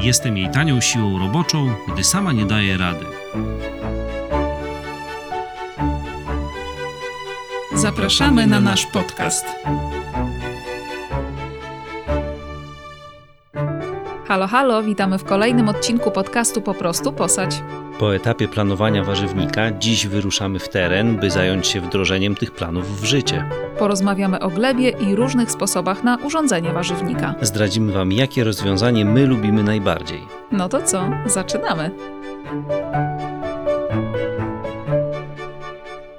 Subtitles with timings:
[0.00, 3.06] Jestem jej tanią siłą roboczą, gdy sama nie daje rady.
[7.74, 9.46] Zapraszamy na nasz podcast.
[14.28, 17.62] Halo, halo, witamy w kolejnym odcinku podcastu Po prostu Posać.
[17.98, 23.04] Po etapie planowania warzywnika, dziś wyruszamy w teren, by zająć się wdrożeniem tych planów w
[23.04, 23.48] życie.
[23.84, 27.34] Porozmawiamy o glebie i różnych sposobach na urządzenie warzywnika.
[27.42, 30.20] Zdradzimy Wam, jakie rozwiązanie my lubimy najbardziej.
[30.52, 31.90] No to co, zaczynamy.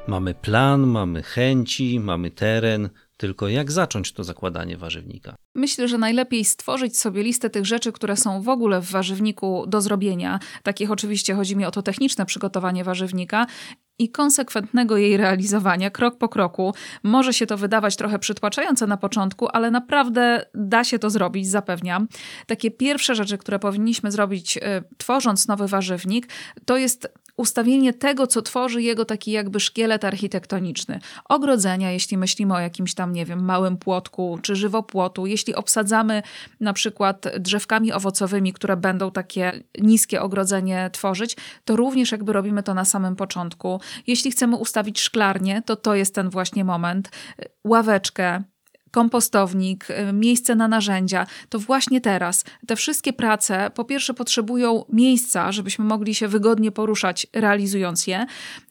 [0.07, 5.35] Mamy plan, mamy chęci, mamy teren, tylko jak zacząć to zakładanie warzywnika?
[5.55, 9.81] Myślę, że najlepiej stworzyć sobie listę tych rzeczy, które są w ogóle w warzywniku do
[9.81, 10.39] zrobienia.
[10.63, 13.45] Takich oczywiście chodzi mi o to techniczne przygotowanie warzywnika
[13.99, 16.73] i konsekwentnego jej realizowania krok po kroku.
[17.03, 22.07] Może się to wydawać trochę przytłaczające na początku, ale naprawdę da się to zrobić, zapewniam.
[22.47, 24.61] Takie pierwsze rzeczy, które powinniśmy zrobić, y,
[24.97, 26.27] tworząc nowy warzywnik,
[26.65, 27.07] to jest
[27.37, 30.99] ustawienie tego, co tworzy jego taki jakby szkielet architektoniczny.
[31.25, 36.23] Ogrodzenia, jeśli myślimy o jakimś tam, nie wiem, małym płotku czy żywopłotu, jeśli obsadzamy
[36.59, 42.73] na przykład drzewkami owocowymi, które będą takie niskie ogrodzenie tworzyć, to również jakby robimy to
[42.73, 43.81] na samym początku.
[44.07, 47.09] Jeśli chcemy ustawić szklarnię, to to jest ten właśnie moment.
[47.63, 48.43] Ławeczkę,
[48.95, 55.51] kompostownik, y, miejsce na narzędzia, to właśnie teraz te wszystkie prace po pierwsze potrzebują miejsca,
[55.51, 58.25] żebyśmy mogli się wygodnie poruszać, realizując je,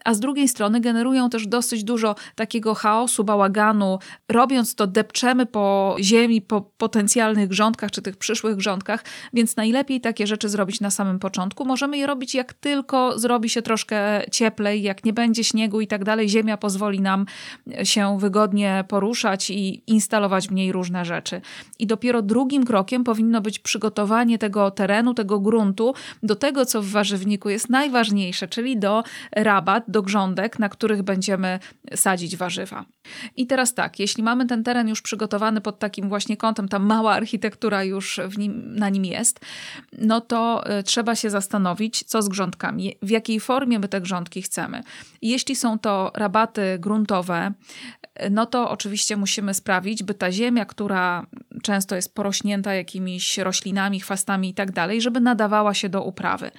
[0.04, 3.98] a z drugiej strony generują też dosyć dużo takiego chaosu, bałaganu.
[4.28, 10.26] Robiąc to, depczemy po ziemi, po potencjalnych grządkach czy tych przyszłych grządkach, więc najlepiej takie
[10.26, 11.64] rzeczy zrobić na samym początku.
[11.64, 16.04] Możemy je robić jak tylko zrobi się troszkę cieplej, jak nie będzie śniegu i tak
[16.04, 16.28] dalej.
[16.28, 17.26] Ziemia pozwoli nam
[17.82, 20.13] się wygodnie poruszać i instalować
[20.48, 21.40] w niej różne rzeczy.
[21.78, 26.86] I dopiero drugim krokiem powinno być przygotowanie tego terenu, tego gruntu do tego, co w
[26.86, 31.58] warzywniku jest najważniejsze, czyli do rabat, do grządek, na których będziemy
[31.94, 32.84] sadzić warzywa.
[33.36, 37.12] I teraz tak, jeśli mamy ten teren już przygotowany pod takim właśnie kątem, ta mała
[37.12, 39.40] architektura już nim, na nim jest,
[39.98, 44.42] no to y, trzeba się zastanowić, co z grządkami, w jakiej formie my te grządki
[44.42, 44.82] chcemy.
[45.22, 47.52] Jeśli są to rabaty gruntowe,
[48.30, 51.26] no to oczywiście musimy sprawić, by ta ziemia, która
[51.62, 56.50] często jest porośnięta jakimiś roślinami, chwastami i tak dalej, żeby nadawała się do uprawy.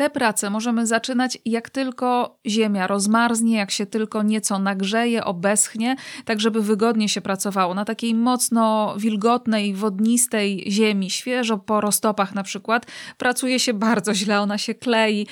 [0.00, 6.40] Te prace możemy zaczynać jak tylko ziemia rozmarznie, jak się tylko nieco nagrzeje, obeschnie, tak
[6.40, 7.74] żeby wygodnie się pracowało.
[7.74, 12.86] Na takiej mocno wilgotnej, wodnistej ziemi, świeżo po roztopach na przykład,
[13.18, 15.26] pracuje się bardzo źle, ona się klei.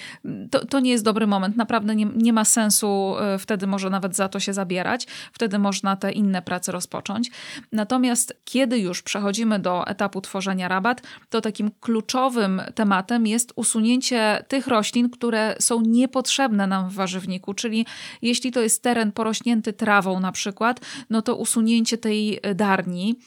[0.50, 4.16] To, to nie jest dobry moment, naprawdę nie, nie ma sensu e, wtedy może nawet
[4.16, 5.06] za to się zabierać.
[5.32, 7.30] Wtedy można te inne prace rozpocząć.
[7.72, 14.57] Natomiast kiedy już przechodzimy do etapu tworzenia rabat, to takim kluczowym tematem jest usunięcie tych
[14.66, 17.86] roślin, które są niepotrzebne nam w warzywniku, czyli
[18.22, 20.80] jeśli to jest teren porośnięty trawą na przykład,
[21.10, 23.18] no to usunięcie tej darni.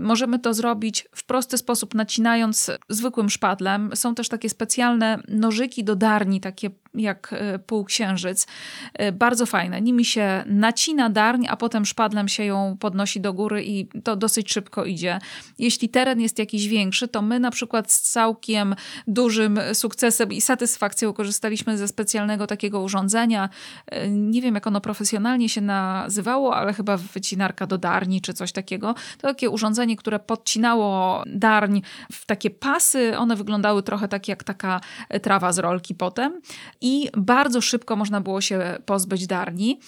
[0.00, 3.90] Możemy to zrobić w prosty sposób, nacinając zwykłym szpadlem.
[3.94, 8.46] Są też takie specjalne nożyki do darni, takie jak e, półksiężyc.
[8.94, 9.80] E, bardzo fajne.
[9.80, 14.52] Nimi się nacina darń, a potem szpadlem się ją podnosi do góry i to dosyć
[14.52, 15.18] szybko idzie.
[15.58, 18.74] Jeśli teren jest jakiś większy, to my na przykład z całkiem
[19.06, 23.48] dużym sukcesem i satysfakcją korzystaliśmy ze specjalnego takiego urządzenia.
[23.86, 28.52] E, nie wiem, jak ono profesjonalnie się nazywało, ale chyba wycinarka do darni czy coś
[28.52, 28.94] takiego.
[29.18, 31.80] To takie urządzenie, które podcinało darń
[32.12, 33.18] w takie pasy.
[33.18, 34.80] One wyglądały trochę tak jak taka
[35.22, 36.40] trawa z rolki potem
[36.80, 39.80] i bardzo szybko można było się pozbyć darni.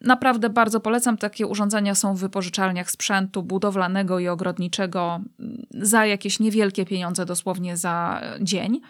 [0.00, 1.16] Naprawdę bardzo polecam.
[1.18, 5.20] Takie urządzenia są w wypożyczalniach sprzętu budowlanego i ogrodniczego
[5.70, 8.80] za jakieś niewielkie pieniądze, dosłownie za dzień.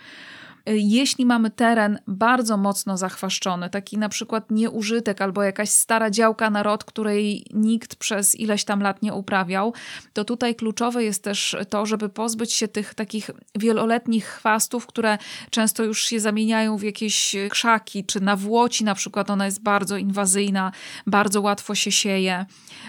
[0.66, 6.62] Jeśli mamy teren bardzo mocno zachwaszczony, taki na przykład nieużytek albo jakaś stara działka na
[6.62, 9.72] rod, której nikt przez ileś tam lat nie uprawiał,
[10.12, 15.18] to tutaj kluczowe jest też to, żeby pozbyć się tych takich wieloletnich chwastów, które
[15.50, 19.96] często już się zamieniają w jakieś krzaki, czy na włoci na przykład ona jest bardzo
[19.96, 20.72] inwazyjna,
[21.06, 22.46] bardzo łatwo się sieje.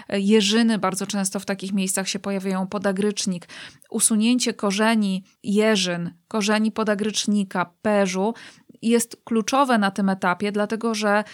[0.08, 3.48] Jeżyny bardzo często w takich miejscach się pojawiają, podagrycznik.
[3.90, 8.34] Usunięcie korzeni jeżyn korzeni podagrycznika, perzu
[8.82, 11.24] jest kluczowe na tym etapie, dlatego że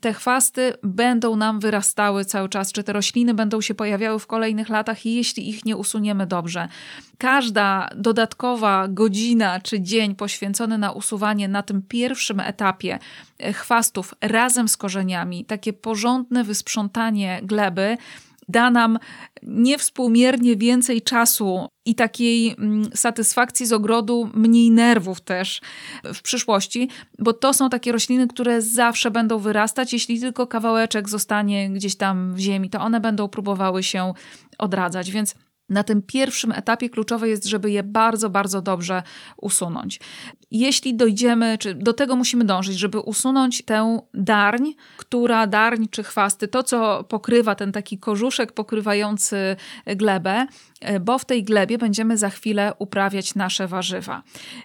[0.00, 4.68] te chwasty będą nam wyrastały cały czas, czy te rośliny będą się pojawiały w kolejnych
[4.68, 6.68] latach, jeśli ich nie usuniemy dobrze.
[7.18, 12.98] Każda dodatkowa godzina czy dzień poświęcony na usuwanie na tym pierwszym etapie
[13.38, 17.96] e, chwastów razem z korzeniami, takie porządne wysprzątanie gleby,
[18.50, 18.98] da nam
[19.42, 25.60] niewspółmiernie więcej czasu i takiej mm, satysfakcji z ogrodu, mniej nerwów też
[26.14, 26.88] w przyszłości,
[27.18, 29.92] bo to są takie rośliny, które zawsze będą wyrastać.
[29.92, 34.12] Jeśli tylko kawałeczek zostanie gdzieś tam w ziemi, to one będą próbowały się
[34.58, 35.10] odradzać.
[35.10, 35.34] Więc
[35.70, 39.02] na tym pierwszym etapie kluczowe jest, żeby je bardzo, bardzo dobrze
[39.36, 40.00] usunąć.
[40.50, 46.48] Jeśli dojdziemy, czy do tego musimy dążyć, żeby usunąć tę darń, która darń czy chwasty,
[46.48, 49.56] to co pokrywa ten taki korzuszek pokrywający
[49.86, 50.46] glebę,
[51.00, 54.22] bo w tej glebie będziemy za chwilę uprawiać nasze warzywa.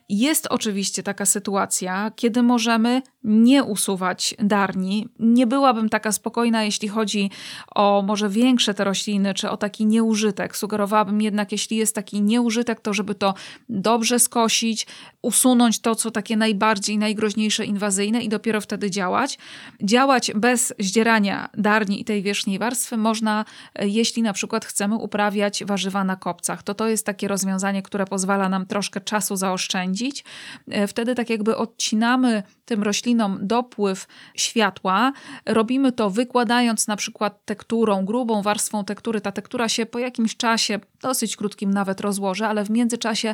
[0.10, 5.08] Jest oczywiście taka sytuacja, kiedy możemy nie usuwać darni.
[5.20, 7.32] Nie byłabym taka spokojna, jeśli chodzi
[7.76, 10.58] o może większe te rośliny, czy o taki nieużytek.
[10.58, 13.34] Sugerowałabym jednak, jeśli jest taki nieużytek, to żeby to
[13.70, 14.88] dobrze skosić,
[15.22, 19.38] usunąć to, co takie najbardziej, najgroźniejsze, inwazyjne i dopiero wtedy działać.
[19.84, 23.46] Działać bez zdzierania darni i tej wierzchniej warstwy można,
[23.76, 28.06] e, jeśli na przykład chcemy uprawiać warzywa na kopcach, to to jest takie rozwiązanie, które
[28.06, 30.24] pozwala nam troszkę czasu zaoszczędzić.
[30.72, 35.14] E, wtedy tak jakby odcinamy tym roślinom dopływ światła.
[35.46, 39.22] Robimy to wykładając na przykład tekturą, grubą warstwą tektury.
[39.22, 43.34] Ta tektura się po jakimś czasie, dosyć krótkim nawet rozłoży, ale w międzyczasie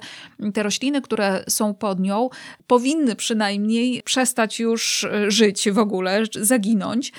[0.54, 2.30] te rośliny, które są pod nią,
[2.68, 7.12] powinny przynajmniej przestać już e, żyć w ogóle, zaginąć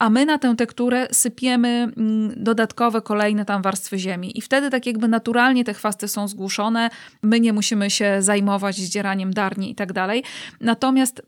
[0.00, 4.38] a my na tę tekturę sypiemy mm, dodatkowe, kolejne tam warstwy ziemi.
[4.38, 6.90] I wtedy tak jakby naturalnie te chwasty są zgłuszone,
[7.22, 10.24] my nie musimy się zajmować zdzieraniem darni i tak dalej.
[10.60, 11.22] Natomiast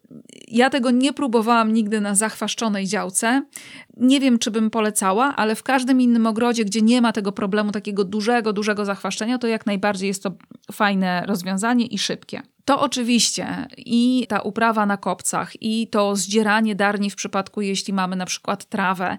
[0.49, 3.43] ja tego nie próbowałam nigdy na zachwaszczonej działce.
[3.97, 7.73] Nie wiem, czy bym polecała, ale w każdym innym ogrodzie, gdzie nie ma tego problemu
[7.73, 10.33] takiego dużego, dużego zachwaszczenia, to jak najbardziej jest to
[10.73, 12.43] fajne rozwiązanie i szybkie.
[12.65, 18.17] To oczywiście i ta uprawa na kopcach, i to zdzieranie darni w przypadku, jeśli mamy
[18.17, 19.17] na przykład trawę,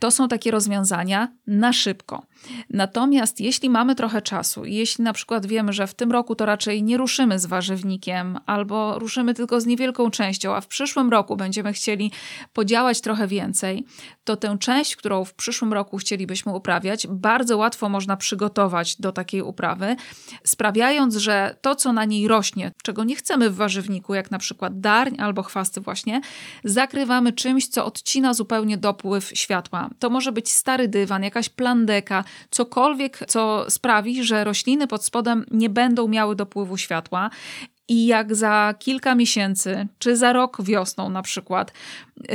[0.00, 2.22] to są takie rozwiązania na szybko.
[2.70, 6.82] Natomiast jeśli mamy trochę czasu, jeśli na przykład wiemy, że w tym roku to raczej
[6.82, 11.72] nie ruszymy z warzywnikiem, albo ruszymy tylko z niewielką częścią, a w przyszłym roku będziemy
[11.72, 12.12] chcieli
[12.52, 13.84] podziałać trochę więcej,
[14.24, 19.42] to tę część, którą w przyszłym roku chcielibyśmy uprawiać, bardzo łatwo można przygotować do takiej
[19.42, 19.96] uprawy,
[20.44, 24.80] sprawiając, że to, co na niej rośnie, czego nie chcemy w warzywniku, jak na przykład
[24.80, 26.20] darń albo chwasty właśnie,
[26.64, 29.90] zakrywamy czymś, co odcina zupełnie dopływ światła.
[29.98, 35.70] To może być stary dywan, jakaś plandeka, cokolwiek, co sprawi, że rośliny pod spodem nie
[35.70, 37.30] będą miały dopływu światła
[37.88, 41.72] i jak za kilka miesięcy, czy za rok wiosną na przykład,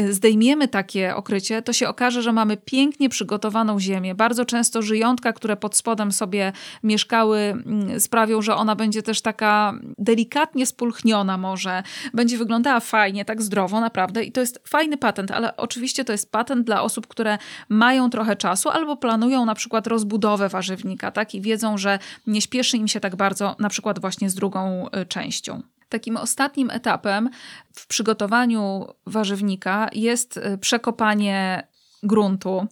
[0.09, 4.15] zdejmiemy takie okrycie, to się okaże, że mamy pięknie przygotowaną ziemię.
[4.15, 6.51] Bardzo często żyjątka, które pod spodem sobie
[6.83, 11.83] mieszkały, mm, sprawią, że ona będzie też taka delikatnie spulchniona może.
[12.13, 16.31] Będzie wyglądała fajnie, tak zdrowo naprawdę i to jest fajny patent, ale oczywiście to jest
[16.31, 17.37] patent dla osób, które
[17.69, 21.35] mają trochę czasu albo planują na przykład rozbudowę warzywnika, tak?
[21.35, 25.05] I wiedzą, że nie śpieszy im się tak bardzo na przykład właśnie z drugą y,
[25.05, 25.61] częścią.
[25.93, 27.29] Takim ostatnim etapem
[27.73, 31.67] w przygotowaniu warzywnika jest y, przekopanie
[32.03, 32.67] gruntu.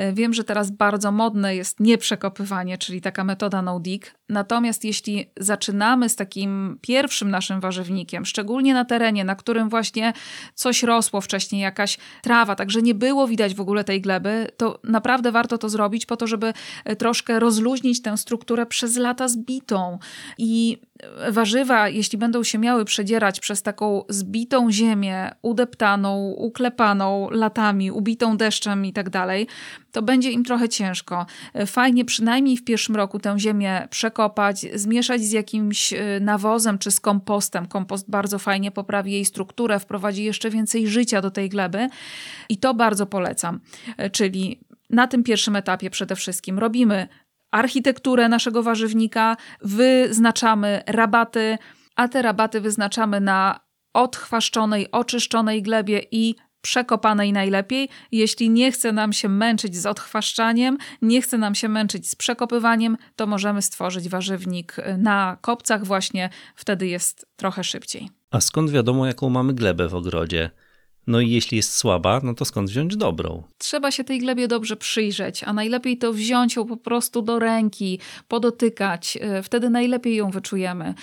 [0.00, 4.14] Y, wiem, że teraz bardzo modne jest nieprzekopywanie, czyli taka metoda no-dig.
[4.28, 10.12] Natomiast jeśli zaczynamy z takim pierwszym naszym warzywnikiem, szczególnie na terenie, na którym właśnie
[10.54, 15.32] coś rosło wcześniej, jakaś trawa, także nie było widać w ogóle tej gleby, to naprawdę
[15.32, 16.52] warto to zrobić po to, żeby
[16.90, 19.98] y, troszkę rozluźnić tę strukturę przez lata zbitą
[20.38, 20.78] i
[21.30, 28.84] warzywa, jeśli będą się miały przedzierać przez taką zbitą ziemię, udeptaną, uklepaną latami, ubitą deszczem
[28.84, 29.46] i tak dalej,
[29.96, 31.26] to będzie im trochę ciężko.
[31.66, 37.00] Fajnie przynajmniej w pierwszym roku tę ziemię przekopać, zmieszać z jakimś y, nawozem czy z
[37.00, 37.66] kompostem.
[37.66, 41.88] Kompost bardzo fajnie poprawi jej strukturę, wprowadzi jeszcze więcej życia do tej gleby
[42.48, 43.60] i to bardzo polecam.
[44.12, 44.60] Czyli
[44.90, 47.08] na tym pierwszym etapie przede wszystkim robimy
[47.50, 51.58] architekturę naszego warzywnika, wyznaczamy rabaty,
[51.96, 53.60] a te rabaty wyznaczamy na
[53.94, 56.34] odchwaszczonej, oczyszczonej glebie i
[56.66, 57.88] przekopanej najlepiej.
[58.12, 62.96] Jeśli nie chce nam się męczyć z odchwaszczaniem, nie chce nam się męczyć z przekopywaniem,
[63.16, 68.08] to możemy stworzyć warzywnik na kopcach właśnie, wtedy jest trochę szybciej.
[68.30, 70.50] A skąd wiadomo, jaką mamy glebę w ogrodzie?
[71.06, 73.42] No i jeśli jest słaba, no to skąd wziąć dobrą?
[73.58, 78.00] Trzeba się tej glebie dobrze przyjrzeć, a najlepiej to wziąć ją po prostu do ręki,
[78.28, 79.18] podotykać.
[79.20, 80.94] E, wtedy najlepiej ją wyczujemy.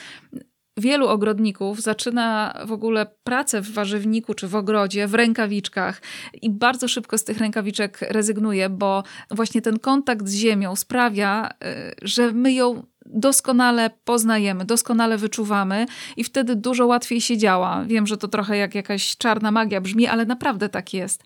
[0.77, 6.01] Wielu ogrodników zaczyna w ogóle pracę w warzywniku czy w ogrodzie w rękawiczkach
[6.41, 11.95] i bardzo szybko z tych rękawiczek rezygnuje, bo właśnie ten kontakt z ziemią sprawia, y,
[12.01, 15.85] że my ją doskonale poznajemy, doskonale wyczuwamy
[16.17, 17.83] i wtedy dużo łatwiej się działa.
[17.87, 21.23] Wiem, że to trochę jak jakaś czarna magia brzmi, ale naprawdę tak jest.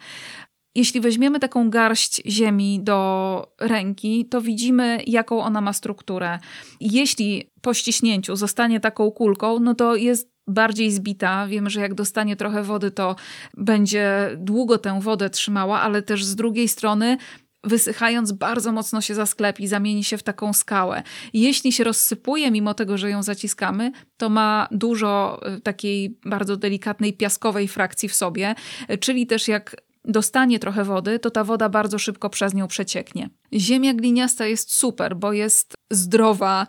[0.78, 6.40] Jeśli weźmiemy taką garść ziemi do ręki, to widzimy, jaką ona ma strukturę.
[6.80, 11.48] Jeśli po ściśnięciu zostanie taką kulką, no to jest bardziej zbita.
[11.48, 13.16] Wiemy, że jak dostanie trochę wody, to
[13.58, 17.18] będzie długo tę wodę trzymała, ale też z drugiej strony
[17.64, 21.04] wysychając bardzo mocno się zasklepi, zamieni się w taką skałę.
[21.34, 27.14] Jeśli się rozsypuje, mimo tego, że ją zaciskamy, to ma dużo y, takiej bardzo delikatnej
[27.14, 28.56] piaskowej frakcji w sobie,
[29.00, 33.30] czyli też jak dostanie trochę wody, to ta woda bardzo szybko przez nią przecieknie.
[33.54, 36.68] Ziemia gliniasta jest super, bo jest zdrowa,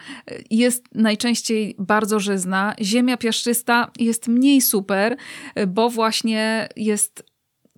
[0.51, 2.75] jest najczęściej bardzo żyzna.
[2.81, 5.17] Ziemia piaszczysta jest mniej super,
[5.69, 7.25] bo właśnie jest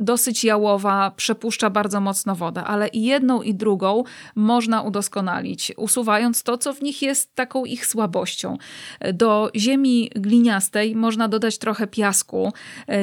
[0.01, 4.05] dosyć jałowa, przepuszcza bardzo mocno wodę, ale i jedną i drugą
[4.35, 8.57] można udoskonalić, usuwając to, co w nich jest taką ich słabością.
[9.13, 12.53] Do ziemi gliniastej można dodać trochę piasku.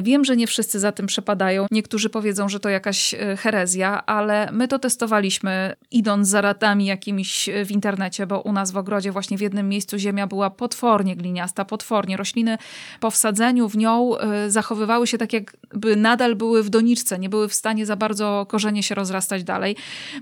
[0.04, 1.66] Wiem, że nie wszyscy za tym przepadają.
[1.72, 7.50] Niektórzy powiedzą, że to jakaś e, herezja, ale my to testowaliśmy idąc za radami jakimiś
[7.66, 11.66] w internecie, bo u nas w ogrodzie właśnie w jednym miejscu ziemia była potwornie gliniasta,
[11.66, 12.18] potwornie.
[12.18, 12.58] Rośliny
[13.00, 17.30] po wsadzeniu w nią e, zachowywały się tak, jakby nadal były w donicy doniczce, nie
[17.30, 19.76] były w stanie za bardzo korzenie się rozrastać dalej.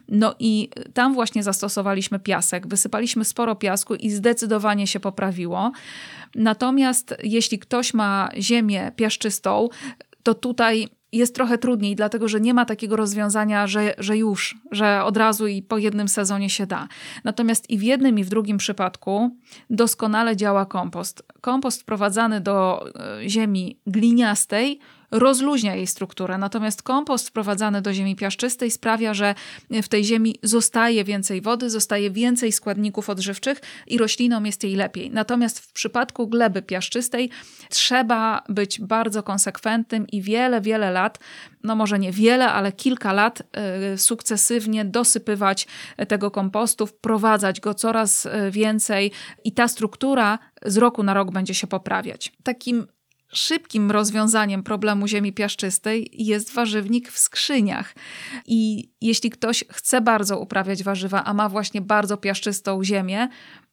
[0.09, 5.71] No i tam właśnie zastosowaliśmy piasek, wysypaliśmy sporo piasku i zdecydowanie się poprawiło.
[6.35, 9.69] Natomiast jeśli ktoś ma ziemię piaszczystą,
[10.23, 15.03] to tutaj jest trochę trudniej, dlatego że nie ma takiego rozwiązania, że, że już, że
[15.03, 16.87] od razu i po jednym sezonie się da.
[17.23, 19.37] Natomiast i w jednym, i w drugim przypadku
[19.69, 21.23] doskonale działa kompost.
[21.41, 24.79] Kompost wprowadzany do e, ziemi gliniastej
[25.19, 26.37] rozluźnia jej strukturę.
[26.37, 29.35] Natomiast kompost wprowadzany do ziemi piaszczystej sprawia, że
[29.69, 35.11] w tej ziemi zostaje więcej wody, zostaje więcej składników odżywczych i roślinom jest jej lepiej.
[35.11, 37.29] Natomiast w przypadku gleby piaszczystej
[37.69, 41.19] trzeba być bardzo konsekwentnym i wiele, wiele lat,
[41.63, 43.41] no może nie wiele, ale kilka lat
[43.93, 45.67] y, sukcesywnie dosypywać
[46.07, 49.11] tego kompostu, wprowadzać go coraz y, więcej
[49.43, 52.31] i ta struktura z roku na rok będzie się poprawiać.
[52.43, 52.87] Takim
[53.33, 57.95] szybkim rozwiązaniem problemu ziemi piaszczystej jest warzywnik w skrzyniach.
[58.45, 63.27] I jeśli ktoś chce bardzo uprawiać warzywa, a ma właśnie bardzo piaszczystą ziemię,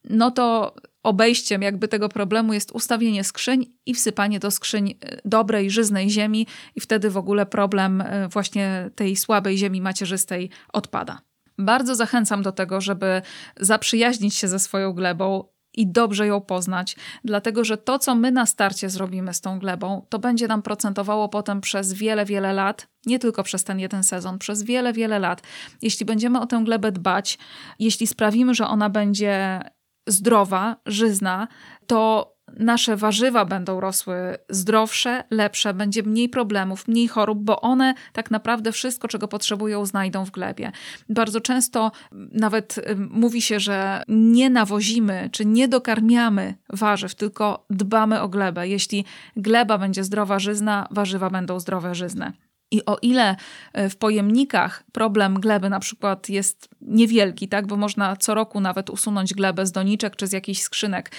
[0.09, 5.71] no to obejściem jakby tego problemu jest ustawienie skrzyń i wsypanie do skrzyń e, dobrej,
[5.71, 11.21] żyznej ziemi i wtedy w ogóle problem e, właśnie tej słabej ziemi macierzystej odpada.
[11.57, 13.21] Bardzo zachęcam do tego, żeby
[13.59, 18.45] zaprzyjaźnić się ze swoją glebą, i dobrze ją poznać, dlatego że to, co my na
[18.45, 23.19] starcie zrobimy z tą glebą, to będzie nam procentowało potem przez wiele, wiele lat, nie
[23.19, 25.41] tylko przez ten jeden sezon, przez wiele, wiele lat.
[25.81, 27.37] Jeśli będziemy o tę glebę dbać,
[27.79, 29.61] jeśli sprawimy, że ona będzie
[30.07, 31.47] zdrowa, żyzna,
[31.87, 34.15] to nasze warzywa będą rosły
[34.49, 40.25] zdrowsze, lepsze, będzie mniej problemów, mniej chorób, bo one tak naprawdę wszystko, czego potrzebują, znajdą
[40.25, 40.71] w glebie.
[41.09, 41.91] Bardzo często
[42.31, 42.75] nawet
[43.09, 48.67] mówi się, że nie nawozimy czy nie dokarmiamy warzyw, tylko dbamy o glebę.
[48.67, 49.05] Jeśli
[49.35, 52.33] gleba będzie zdrowa, żyzna, warzywa będą zdrowe, żyzne.
[52.73, 53.35] I o ile
[53.73, 58.89] e, w pojemnikach problem gleby na przykład jest niewielki, tak, bo można co roku nawet
[58.89, 61.11] usunąć glebę z doniczek czy z jakichś skrzynek,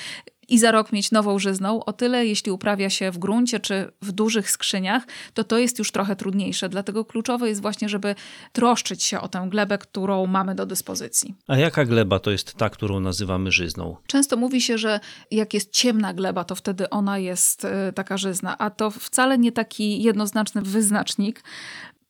[0.48, 4.12] i za rok mieć nową żyzną, o tyle jeśli uprawia się w gruncie czy w
[4.12, 6.68] dużych skrzyniach, to to jest już trochę trudniejsze.
[6.68, 8.14] Dlatego kluczowe jest właśnie, żeby
[8.52, 11.34] troszczyć się o tę glebę, którą mamy do dyspozycji.
[11.48, 13.96] A jaka gleba to jest ta, którą nazywamy żyzną?
[14.06, 18.58] Często mówi się, że jak jest ciemna gleba, to wtedy ona jest e, taka żyzna,
[18.58, 21.42] a to wcale nie taki jednoznaczny wyznacznik.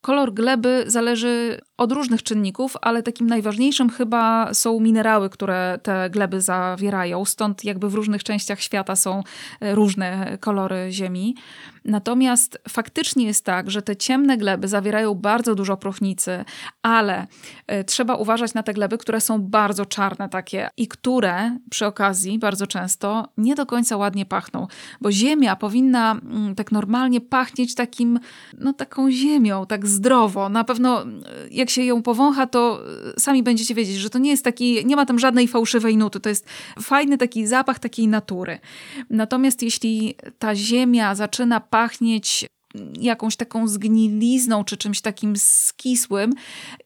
[0.05, 6.41] Kolor gleby zależy od różnych czynników, ale takim najważniejszym chyba są minerały, które te gleby
[6.41, 7.25] zawierają.
[7.25, 9.23] Stąd jakby w różnych częściach świata są
[9.61, 11.35] e, różne kolory ziemi.
[11.85, 16.45] Natomiast faktycznie jest tak, że te ciemne gleby zawierają bardzo dużo próchnicy,
[16.83, 17.27] ale
[17.67, 22.39] e, trzeba uważać na te gleby, które są bardzo czarne takie i które przy okazji
[22.39, 24.67] bardzo często nie do końca ładnie pachną,
[25.01, 28.21] bo ziemia powinna mm, tak normalnie pachnieć takim,
[28.59, 30.49] no taką ziemią, tak zdrowo.
[30.49, 31.07] Na pewno e,
[31.51, 32.81] jak się ją powącha, to
[33.17, 36.21] e, sami będziecie wiedzieć, że to nie jest taki, nie ma tam żadnej fałszywej nuty,
[36.21, 36.47] to jest
[36.83, 38.59] fajny taki zapach takiej natury.
[39.11, 42.47] Natomiast jeśli ta ziemia zaczyna pachnieć
[43.01, 46.33] jakąś taką zgnilizną czy czymś takim skisłym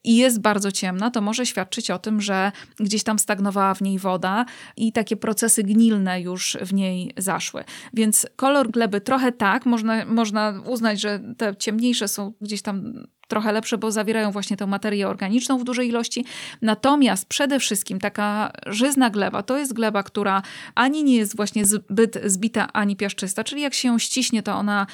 [0.05, 3.99] i jest bardzo ciemna, to może świadczyć o tym, że gdzieś tam stagnowała w niej
[3.99, 4.45] woda
[4.77, 7.65] i takie procesy gnilne już w niej zaszły.
[7.95, 13.53] Więc kolor gleby trochę tak, można, można uznać, że te ciemniejsze są gdzieś tam trochę
[13.53, 16.25] lepsze, bo zawierają właśnie tę materię organiczną w dużej ilości.
[16.63, 20.43] Natomiast przede wszystkim taka żyzna gleba to jest gleba, która
[20.75, 24.87] ani nie jest właśnie zbyt zbita, ani piaszczysta, czyli jak się ją ściśnie, to ona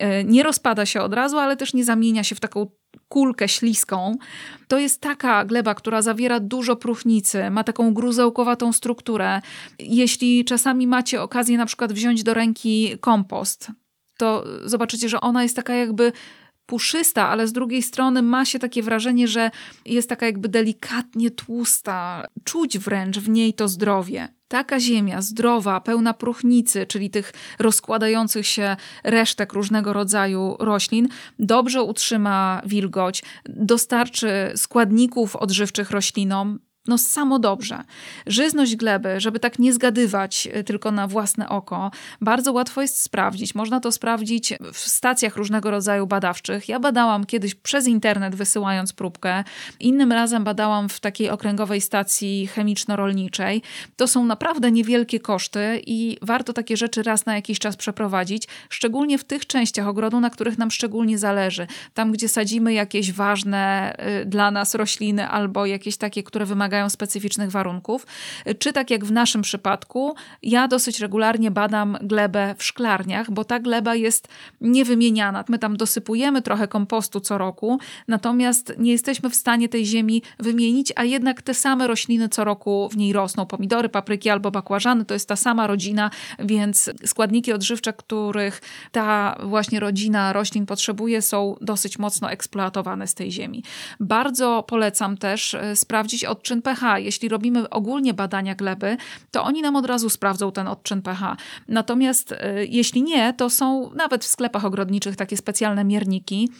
[0.00, 2.66] e, nie rozpada się od razu, ale też nie zamienia się w taką
[3.08, 4.16] kulkę śliską.
[4.68, 9.40] To jest taka gleba, która zawiera dużo próchnicy, ma taką gruzełkowatą strukturę.
[9.78, 13.72] Jeśli czasami macie okazję na przykład wziąć do ręki kompost,
[14.16, 16.12] to zobaczycie, że ona jest taka jakby
[16.66, 19.50] puszysta, ale z drugiej strony ma się takie wrażenie, że
[19.86, 22.26] jest taka jakby delikatnie tłusta.
[22.44, 24.28] Czuć wręcz w niej to zdrowie.
[24.48, 32.62] Taka ziemia zdrowa, pełna próchnicy, czyli tych rozkładających się resztek różnego rodzaju roślin, dobrze utrzyma
[32.66, 37.84] wilgoć, dostarczy składników odżywczych roślinom, no samo dobrze.
[38.26, 43.54] Żyzność gleby, żeby tak nie zgadywać e, tylko na własne oko, bardzo łatwo jest sprawdzić.
[43.54, 46.68] Można to sprawdzić w stacjach różnego rodzaju badawczych.
[46.68, 49.44] Ja badałam kiedyś przez internet, wysyłając próbkę.
[49.80, 53.62] Innym razem badałam w takiej okręgowej stacji chemiczno-rolniczej.
[53.96, 59.18] To są naprawdę niewielkie koszty i warto takie rzeczy raz na jakiś czas przeprowadzić, szczególnie
[59.18, 61.66] w tych częściach ogrodu, na których nam szczególnie zależy.
[61.94, 66.90] Tam, gdzie sadzimy jakieś ważne y, dla nas rośliny albo jakieś takie, które wymagają wymagają
[66.90, 68.06] specyficznych warunków.
[68.58, 73.60] Czy tak jak w naszym przypadku, ja dosyć regularnie badam glebę w szklarniach, bo ta
[73.60, 74.28] gleba jest
[74.60, 75.44] niewymieniana.
[75.48, 80.92] My tam dosypujemy trochę kompostu co roku, natomiast nie jesteśmy w stanie tej ziemi wymienić,
[80.96, 83.46] a jednak te same rośliny co roku w niej rosną.
[83.46, 88.62] Pomidory, papryki albo bakłażany to jest ta sama rodzina, więc składniki odżywcze, których
[88.92, 93.62] ta właśnie rodzina roślin potrzebuje, są dosyć mocno eksploatowane z tej ziemi.
[94.00, 96.98] Bardzo polecam też e, sprawdzić odczyn pH.
[96.98, 98.96] Jeśli robimy ogólnie badania gleby,
[99.30, 101.36] to oni nam od razu sprawdzą ten odczyn pH.
[101.68, 102.36] Natomiast y,
[102.68, 106.50] jeśli nie, to są nawet w sklepach ogrodniczych takie specjalne mierniki.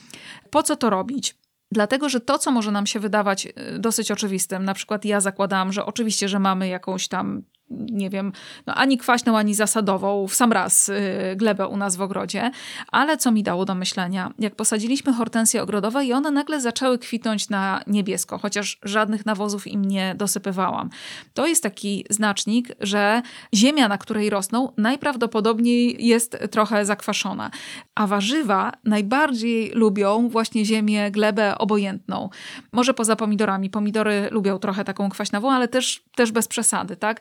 [0.50, 1.36] Po co to robić?
[1.72, 5.72] Dlatego, że to, co może nam się wydawać y, dosyć oczywistym, na przykład ja zakładałam,
[5.72, 7.42] że oczywiście, że mamy jakąś tam
[7.78, 8.32] nie wiem,
[8.66, 12.50] no ani kwaśną, ani zasadową, w sam raz yy, glebę u nas w ogrodzie,
[12.88, 17.48] ale co mi dało do myślenia, jak posadziliśmy hortensje ogrodowe i one nagle zaczęły kwitnąć
[17.48, 20.90] na niebiesko, chociaż żadnych nawozów im nie dosypywałam.
[21.34, 23.22] To jest taki znacznik, że
[23.54, 27.50] ziemia, na której rosną, najprawdopodobniej jest trochę zakwaszona,
[27.94, 32.28] a warzywa najbardziej lubią właśnie ziemię, glebę obojętną.
[32.72, 33.70] Może poza pomidorami.
[33.70, 37.20] Pomidory lubią trochę taką kwaśnawą, ale też, też bez przesady, tak?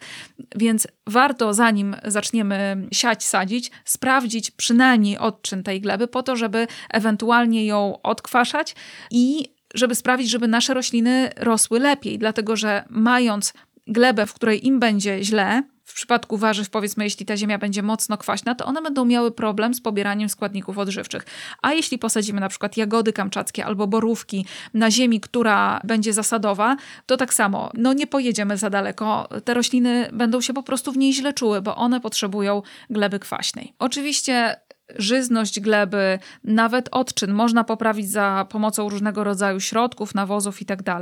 [0.56, 7.66] Więc warto, zanim zaczniemy siać, sadzić, sprawdzić przynajmniej odczyn tej gleby, po to, żeby ewentualnie
[7.66, 8.76] ją odkwaszać
[9.12, 13.54] i żeby sprawić, żeby nasze rośliny rosły lepiej, dlatego że mając
[13.88, 18.18] glebę, w której im będzie źle, w przypadku warzyw, powiedzmy, jeśli ta ziemia będzie mocno
[18.18, 21.26] kwaśna, to one będą miały problem z pobieraniem składników odżywczych.
[21.62, 27.18] A jeśli posadzimy na przykład jagody kamczackie albo borówki na ziemi, która będzie zasadowa, to
[27.18, 29.30] tak samo, no nie pojedziemy za daleko.
[29.46, 33.74] Te rośliny będą się po prostu w niej źle czuły, bo one potrzebują gleby kwaśnej.
[33.80, 34.56] Oczywiście
[34.96, 41.00] żyzność gleby, nawet odczyn można poprawić za pomocą różnego rodzaju środków, nawozów itd.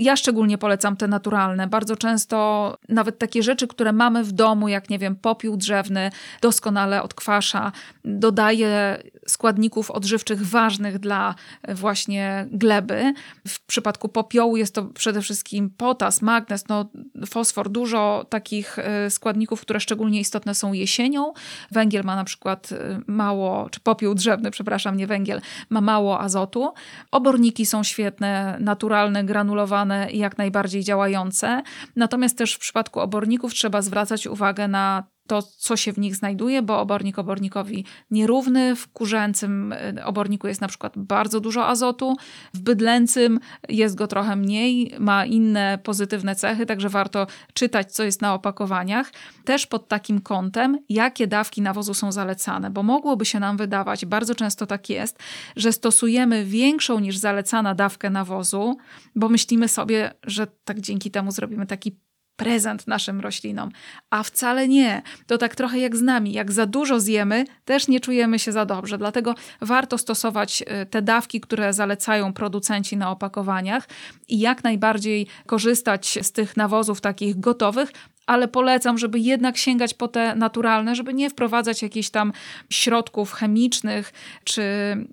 [0.00, 1.66] Ja szczególnie polecam te naturalne.
[1.66, 6.10] Bardzo często nawet takie rzeczy, które mamy w domu, jak nie wiem, popiół drzewny,
[6.42, 7.72] doskonale odkwasza,
[8.04, 11.34] dodaje składników odżywczych ważnych dla
[11.68, 13.14] właśnie gleby.
[13.48, 16.84] W przypadku popiołu jest to przede wszystkim potas, magnez, no,
[17.26, 21.32] fosfor, dużo takich e, składników, które szczególnie istotne są jesienią.
[21.70, 26.72] Węgiel ma na przykład e, mało, czy popiół drzewny, przepraszam, nie węgiel, ma mało azotu.
[27.10, 31.62] Oborniki są świetne, naturalne, granulowane jak najbardziej działające.
[31.96, 36.62] Natomiast też w przypadku oborników trzeba zwracać uwagę na to, co się w nich znajduje,
[36.62, 38.76] bo obornik obornikowi nierówny.
[38.76, 42.16] W kurzęcym y, oborniku jest na przykład bardzo dużo azotu,
[42.54, 48.22] w bydlęcym jest go trochę mniej, ma inne pozytywne cechy, także warto czytać, co jest
[48.22, 49.12] na opakowaniach.
[49.44, 54.34] Też pod takim kątem, jakie dawki nawozu są zalecane, bo mogłoby się nam wydawać, bardzo
[54.34, 55.18] często tak jest,
[55.56, 58.76] że stosujemy większą niż zalecana dawkę nawozu,
[59.16, 61.96] bo myślimy sobie, że tak dzięki temu zrobimy taki
[62.44, 63.70] prezent naszym roślinom.
[64.10, 65.02] A wcale nie.
[65.26, 66.32] To tak trochę jak z nami.
[66.32, 68.98] Jak za dużo zjemy, też nie czujemy się za dobrze.
[68.98, 73.88] Dlatego warto stosować y, te dawki, które zalecają producenci na opakowaniach
[74.28, 77.92] i jak najbardziej korzystać z tych nawozów takich gotowych,
[78.30, 82.32] ale polecam, żeby jednak sięgać po te naturalne, żeby nie wprowadzać jakichś tam
[82.70, 84.12] środków chemicznych
[84.44, 84.62] czy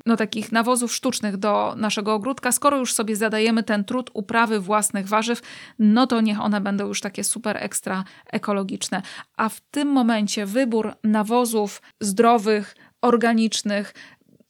[0.05, 2.51] no, takich nawozów sztucznych do naszego ogródka.
[2.51, 5.41] Skoro już sobie zadajemy ten trud uprawy własnych warzyw,
[5.79, 9.01] no to niech one będą już takie super ekstra ekologiczne.
[9.37, 13.93] A w tym momencie wybór nawozów zdrowych, organicznych,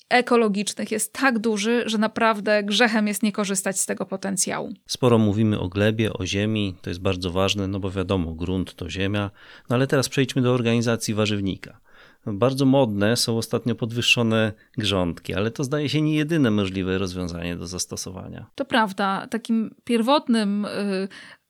[0.10, 4.74] ekologicznych jest tak duży, że naprawdę grzechem jest nie korzystać z tego potencjału.
[4.86, 8.89] Sporo mówimy o glebie, o ziemi, to jest bardzo ważne, no bo wiadomo, grunt to
[8.89, 9.32] ziemia.
[9.70, 11.80] No ale teraz przejdźmy do organizacji warzywnika.
[12.34, 17.67] Bardzo modne są ostatnio podwyższone grządki, ale to zdaje się nie jedyne możliwe rozwiązanie do
[17.67, 18.46] zastosowania.
[18.56, 19.28] To prawda.
[19.28, 21.08] Takim pierwotnym y,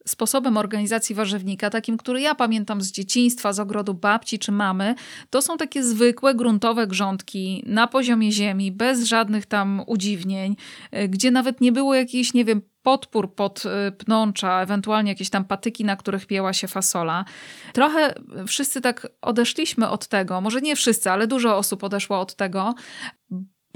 [0.07, 4.95] sposobem organizacji warzywnika, takim, który ja pamiętam z dzieciństwa, z ogrodu babci czy mamy,
[5.29, 10.55] to są takie zwykłe, gruntowe grządki na poziomie ziemi, bez żadnych tam udziwnień,
[10.93, 15.45] y, gdzie nawet nie było jakiejś, nie wiem, podpór pod y, pnącza, ewentualnie jakieś tam
[15.45, 17.25] patyki, na których pieła się fasola.
[17.73, 18.13] Trochę
[18.47, 22.75] wszyscy tak odeszliśmy od tego, może nie wszyscy, ale dużo osób odeszło od tego,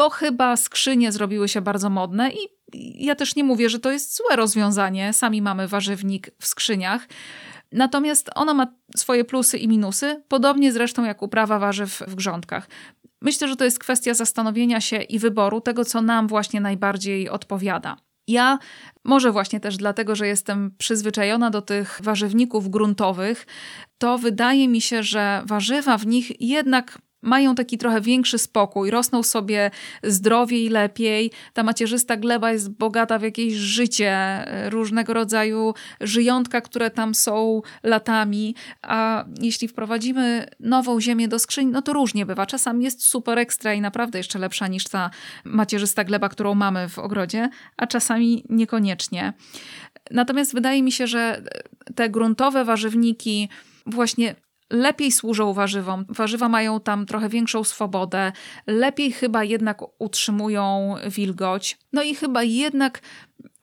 [0.02, 2.38] bo chyba skrzynie zrobiły się bardzo modne i
[3.06, 5.14] ja też nie mówię, że to jest złe rozwiązanie.
[5.14, 7.08] Sami mamy warzywnik w skrzyniach.
[7.72, 12.70] Natomiast ona ma swoje plusy i minusy, podobnie zresztą jak uprawa warzyw w grządkach.
[13.22, 17.98] Myślę, że to jest kwestia zastanowienia się i wyboru tego, co nam właśnie najbardziej odpowiada.
[18.28, 18.60] Ja,
[19.06, 23.48] może właśnie też dlatego, że jestem przyzwyczajona do tych warzywników gruntowych,
[23.98, 29.24] to wydaje mi się, że warzywa w nich jednak mają taki trochę większy spokój, rosną
[29.24, 29.72] sobie
[30.04, 31.32] zdrowiej, lepiej.
[31.54, 34.18] Ta macierzysta gleba jest bogata w jakieś życie,
[34.70, 38.56] różnego rodzaju żyjątka, które tam są latami.
[38.82, 42.46] A jeśli wprowadzimy nową ziemię do skrzyń, no to różnie bywa.
[42.46, 45.10] Czasami jest super ekstra i naprawdę jeszcze lepsza niż ta
[45.44, 49.34] macierzysta gleba, którą mamy w ogrodzie, a czasami niekoniecznie.
[50.12, 51.42] Natomiast wydaje mi się, że
[51.96, 53.50] te gruntowe warzywniki
[53.86, 54.36] właśnie
[54.72, 56.06] lepiej służą warzywom.
[56.10, 58.32] Warzywa mają tam trochę większą swobodę,
[58.68, 61.78] lepiej chyba jednak utrzymują wilgoć.
[61.94, 63.02] No i chyba jednak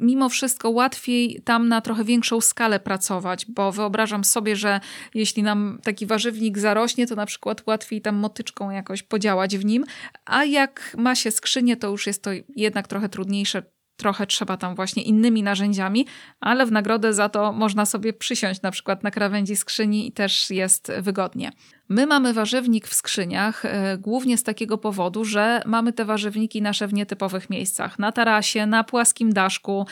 [0.01, 4.81] mimo wszystko łatwiej tam na trochę większą skalę pracować, bo wyobrażam sobie, że
[5.15, 9.85] jeśli nam taki warzywnik zarośnie, to na przykład łatwiej tam motyczką jakoś podziałać w nim,
[10.25, 13.63] a jak ma się skrzynię, to już jest to jednak trochę trudniejsze
[13.99, 16.07] trochę trzeba tam właśnie innymi narzędziami,
[16.41, 20.51] ale w nagrodę za to można sobie przysiąść na przykład na krawędzi skrzyni i też
[20.51, 21.51] jest wygodnie.
[21.91, 26.89] My mamy warzywnik w skrzyniach e, głównie z takiego powodu, że mamy te warzywniki nasze
[26.89, 27.99] w nietypowych miejscach.
[27.99, 29.87] Na tarasie, na płaskim daszku.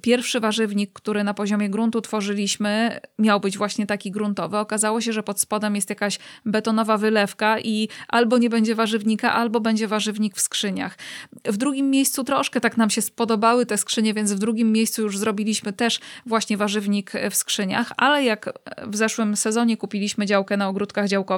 [0.00, 4.58] Pierwszy warzywnik, który na poziomie gruntu tworzyliśmy, miał być właśnie taki gruntowy.
[4.58, 9.60] Okazało się, że pod spodem jest jakaś betonowa wylewka i albo nie będzie warzywnika, albo
[9.60, 10.98] będzie warzywnik w skrzyniach.
[11.44, 15.18] W drugim miejscu troszkę tak nam się spodobały te skrzynie, więc w drugim miejscu już
[15.18, 18.52] zrobiliśmy też właśnie warzywnik w skrzyniach, ale jak
[18.86, 21.37] w zeszłym sezonie kupiliśmy działkę na ogródkach działkowych,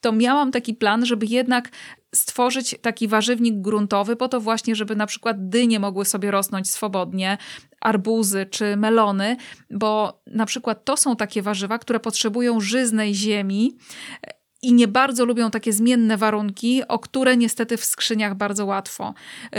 [0.00, 1.70] to miałam taki plan, żeby jednak
[2.14, 7.38] stworzyć taki warzywnik gruntowy, po to właśnie, żeby na przykład dynie mogły sobie rosnąć swobodnie,
[7.80, 9.36] arbuzy czy melony,
[9.70, 13.76] bo na przykład to są takie warzywa, które potrzebują żyznej ziemi
[14.62, 19.14] i nie bardzo lubią takie zmienne warunki, o które niestety w skrzyniach bardzo łatwo.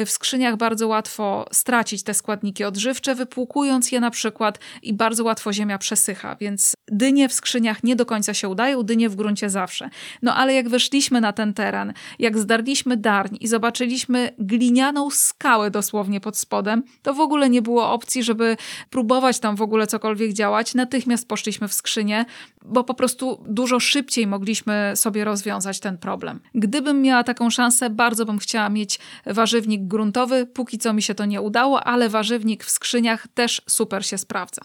[0.05, 5.53] W skrzyniach bardzo łatwo stracić te składniki odżywcze, wypłukując je na przykład i bardzo łatwo
[5.53, 9.89] ziemia przesycha, więc dynie w skrzyniach nie do końca się udają, dynie w gruncie zawsze.
[10.21, 16.21] No ale jak weszliśmy na ten teren, jak zdarliśmy darń i zobaczyliśmy glinianą skałę dosłownie
[16.21, 18.57] pod spodem, to w ogóle nie było opcji, żeby
[18.89, 20.75] próbować tam w ogóle cokolwiek działać.
[20.75, 22.25] Natychmiast poszliśmy w skrzynię,
[22.65, 26.39] bo po prostu dużo szybciej mogliśmy sobie rozwiązać ten problem.
[26.55, 30.45] Gdybym miała taką szansę, bardzo bym chciała mieć warzywnik gruntowy.
[30.45, 34.61] Póki co mi się to nie udało, ale warzywnik w skrzyniach też super się sprawdza.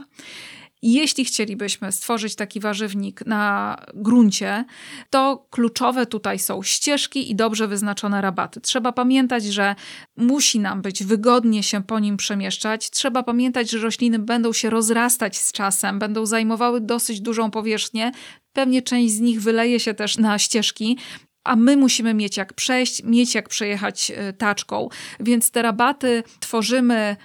[0.83, 4.64] Jeśli chcielibyśmy stworzyć taki warzywnik na gruncie,
[5.11, 8.61] to kluczowe tutaj są ścieżki i dobrze wyznaczone rabaty.
[8.61, 9.75] Trzeba pamiętać, że
[10.17, 12.91] musi nam być wygodnie się po nim przemieszczać.
[12.91, 18.12] Trzeba pamiętać, że rośliny będą się rozrastać z czasem, będą zajmowały dosyć dużą powierzchnię.
[18.53, 20.99] Pewnie część z nich wyleje się też na ścieżki,
[21.45, 24.88] a my musimy mieć jak przejść, mieć jak przejechać e, taczką.
[25.21, 27.17] Więc te rabaty tworzymy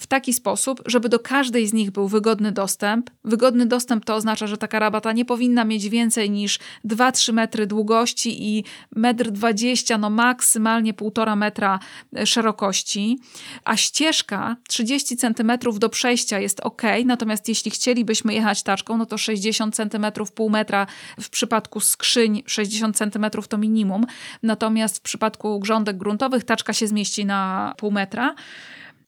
[0.00, 3.10] w taki sposób, żeby do każdej z nich był wygodny dostęp.
[3.24, 8.56] Wygodny dostęp to oznacza, że taka rabata nie powinna mieć więcej niż 2-3 metry długości
[8.56, 8.64] i
[8.96, 11.78] 1,20 m, no maksymalnie 1,5 metra
[12.16, 13.18] e, szerokości,
[13.64, 19.18] a ścieżka 30 cm do przejścia jest ok, natomiast jeśli chcielibyśmy jechać taczką, no to
[19.18, 20.86] 60 cm, pół metra
[21.20, 24.06] w przypadku skrzyń 60 cm to minimum,
[24.42, 28.34] natomiast w przypadku grządek gruntowych taczka się zmieści na pół metra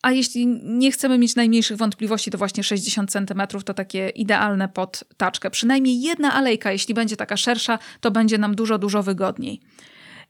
[0.06, 5.04] A jeśli nie chcemy mieć najmniejszych wątpliwości, to właśnie 60 cm to takie idealne pod
[5.16, 5.50] taczkę.
[5.50, 9.60] Przynajmniej jedna alejka, jeśli będzie taka szersza, to będzie nam dużo, dużo wygodniej.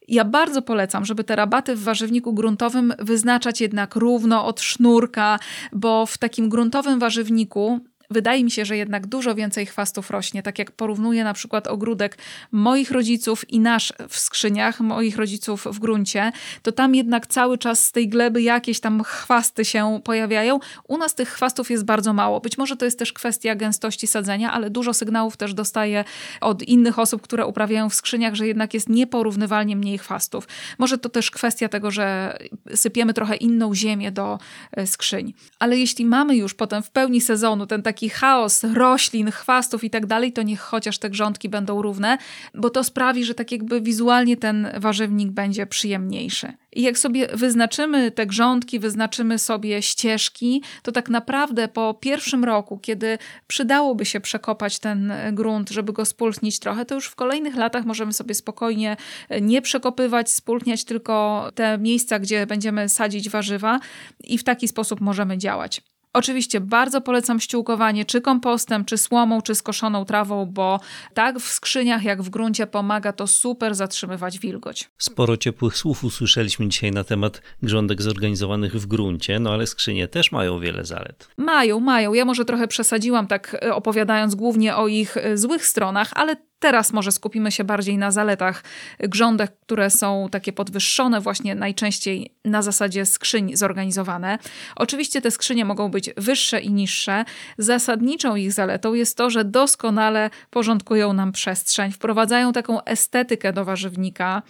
[0.07, 5.39] Ja bardzo polecam, żeby te rabaty w warzywniku gruntowym wyznaczać jednak równo od sznurka,
[5.73, 7.79] bo w takim gruntowym warzywniku
[8.09, 10.43] wydaje mi się, że jednak dużo więcej chwastów rośnie.
[10.43, 12.17] Tak jak porównuję na przykład ogródek
[12.51, 17.85] moich rodziców i nasz w skrzyniach, moich rodziców w gruncie, to tam jednak cały czas
[17.85, 20.59] z tej gleby jakieś tam chwasty się pojawiają.
[20.87, 22.39] U nas tych chwastów jest bardzo mało.
[22.39, 26.03] Być może to jest też kwestia gęstości sadzenia, ale dużo sygnałów też dostaję
[26.41, 30.47] od innych osób, które uprawiają w skrzyniach, że jednak jest nieporównywalnie mniej chwastów.
[30.77, 32.37] Może to też kwestia tego, że
[32.75, 34.39] sypiemy trochę inną ziemię do
[34.71, 35.33] e, skrzyń.
[35.59, 39.89] Ale jeśli mamy już potem w pełni sezonu ten taki taki chaos roślin, chwastów i
[39.89, 42.17] tak dalej, to niech chociaż te grządki będą równe,
[42.53, 46.53] bo to sprawi, że tak jakby wizualnie ten warzywnik będzie przyjemniejszy.
[46.73, 52.79] I jak sobie wyznaczymy te grządki, wyznaczymy sobie ścieżki, to tak naprawdę po pierwszym roku,
[52.79, 57.85] kiedy przydałoby się przekopać ten grunt, żeby go spulchnić trochę, to już w kolejnych latach
[57.85, 58.97] możemy sobie spokojnie
[59.41, 63.79] nie przekopywać, spulchniać tylko te miejsca, gdzie będziemy sadzić warzywa
[64.23, 65.81] i w taki sposób możemy działać.
[66.13, 70.79] Oczywiście bardzo polecam ściółkowanie czy kompostem, czy słomą, czy skoszoną trawą, bo
[71.13, 74.89] tak w skrzyniach jak w gruncie pomaga to super zatrzymywać wilgoć.
[74.97, 80.31] Sporo ciepłych słów usłyszeliśmy dzisiaj na temat grządek zorganizowanych w gruncie, no ale skrzynie też
[80.31, 81.27] mają wiele zalet.
[81.37, 82.13] Mają, mają.
[82.13, 86.93] Ja może trochę przesadziłam tak e, opowiadając głównie o ich e, złych stronach, ale Teraz
[86.93, 88.63] może skupimy się bardziej na zaletach
[88.99, 94.37] grządek, które są takie podwyższone, właśnie najczęściej na zasadzie skrzyń zorganizowane.
[94.75, 97.25] Oczywiście te skrzynie mogą być wyższe i niższe.
[97.57, 104.41] Zasadniczą ich zaletą jest to, że doskonale porządkują nam przestrzeń, wprowadzają taką estetykę do warzywnika.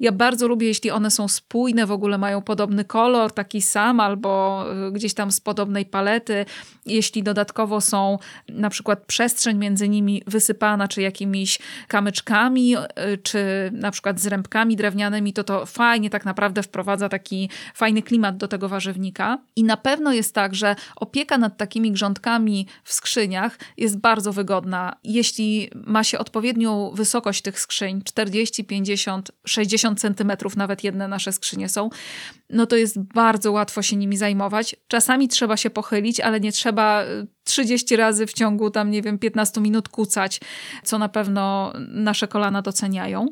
[0.00, 4.64] Ja bardzo lubię, jeśli one są spójne, w ogóle mają podobny kolor, taki sam, albo
[4.88, 6.46] y, gdzieś tam z podobnej palety.
[6.86, 11.53] Jeśli dodatkowo są na przykład przestrzeń między nimi wysypana, czy jakimiś
[11.88, 18.02] kamyczkami, y, czy na przykład zrębkami drewnianymi, to to fajnie tak naprawdę wprowadza taki fajny
[18.02, 19.38] klimat do tego warzywnika.
[19.56, 24.96] I na pewno jest tak, że opieka nad takimi grządkami w skrzyniach jest bardzo wygodna.
[25.04, 31.68] Jeśli ma się odpowiednią wysokość tych skrzyń, 40, 50, 60 centymetrów, nawet jedne nasze skrzynie
[31.68, 31.90] są,
[32.50, 34.76] no to jest bardzo łatwo się nimi zajmować.
[34.88, 37.04] Czasami trzeba się pochylić, ale nie trzeba
[37.44, 40.40] 30 y, razy w ciągu tam, nie wiem, 15 minut kucać,
[40.84, 43.26] co na pewno nasze kolana doceniają.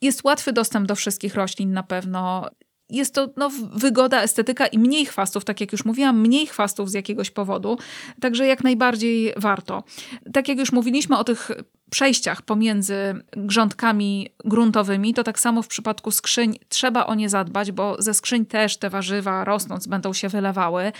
[0.00, 2.50] Jest łatwy dostęp do wszystkich roślin na pewno
[2.92, 6.94] jest to no, wygoda, estetyka i mniej chwastów, tak jak już mówiłam, mniej chwastów z
[6.94, 7.78] jakiegoś powodu,
[8.20, 9.84] także jak najbardziej warto.
[10.32, 11.50] Tak jak już mówiliśmy o tych
[11.92, 12.94] przejściach pomiędzy
[13.32, 18.46] grządkami gruntowymi, to tak samo w przypadku skrzyń trzeba o nie zadbać, bo ze skrzyń
[18.46, 20.92] też te warzywa rosnąc będą się wylewały.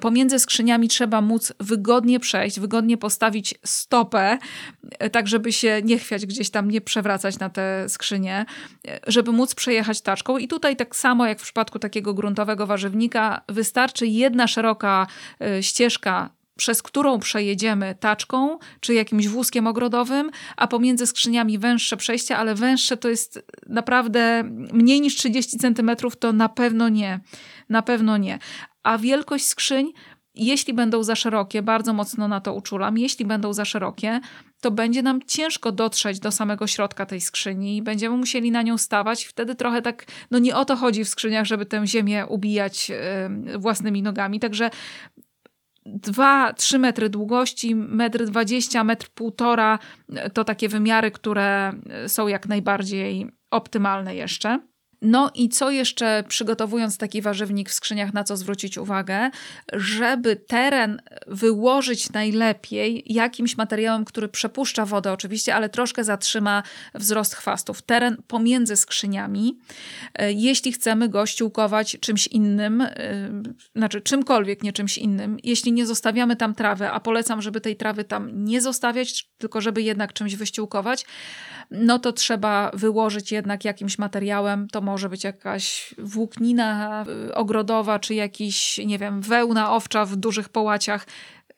[0.00, 4.38] Pomiędzy skrzyniami trzeba móc wygodnie przejść, wygodnie postawić stopę,
[5.12, 8.46] tak żeby się nie chwiać gdzieś tam, nie przewracać na te skrzynie,
[9.06, 10.38] żeby móc przejechać taczką.
[10.38, 15.06] I tutaj tak samo jak w przypadku takiego gruntowego warzywnika, wystarczy jedna szeroka
[15.40, 22.38] e, ścieżka przez którą przejedziemy taczką czy jakimś wózkiem ogrodowym, a pomiędzy skrzyniami węższe przejścia,
[22.38, 27.20] ale węższe to jest naprawdę mniej niż 30 centymetrów, to na pewno nie.
[27.68, 28.38] Na pewno nie.
[28.82, 29.92] A wielkość skrzyń
[30.34, 34.20] jeśli będą za szerokie, bardzo mocno na to uczulam, jeśli będą za szerokie,
[34.60, 38.78] to będzie nam ciężko dotrzeć do samego środka tej skrzyni i będziemy musieli na nią
[38.78, 39.24] stawać.
[39.24, 42.90] Wtedy trochę tak, no nie o to chodzi w skrzyniach, żeby tę ziemię ubijać
[43.58, 44.40] własnymi nogami.
[44.40, 44.70] Także
[46.00, 49.78] 2-3 metry długości, metr 20, metr półtora
[50.32, 51.72] to takie wymiary, które
[52.06, 54.60] są jak najbardziej optymalne jeszcze.
[55.02, 59.30] No i co jeszcze przygotowując taki warzywnik w skrzyniach, na co zwrócić uwagę,
[59.72, 66.62] żeby teren wyłożyć najlepiej jakimś materiałem, który przepuszcza wodę oczywiście, ale troszkę zatrzyma
[66.94, 67.82] wzrost chwastów.
[67.82, 69.58] Teren pomiędzy skrzyniami,
[70.14, 72.90] e, jeśli chcemy go ściółkować czymś innym, e,
[73.76, 78.04] znaczy czymkolwiek, nie czymś innym, jeśli nie zostawiamy tam trawy, a polecam, żeby tej trawy
[78.04, 81.06] tam nie zostawiać, tylko żeby jednak czymś wyściółkować,
[81.70, 88.14] no to trzeba wyłożyć jednak jakimś materiałem, to może być jakaś włóknina y, ogrodowa, czy
[88.14, 91.06] jakiś, nie wiem, wełna owcza w dużych połaciach.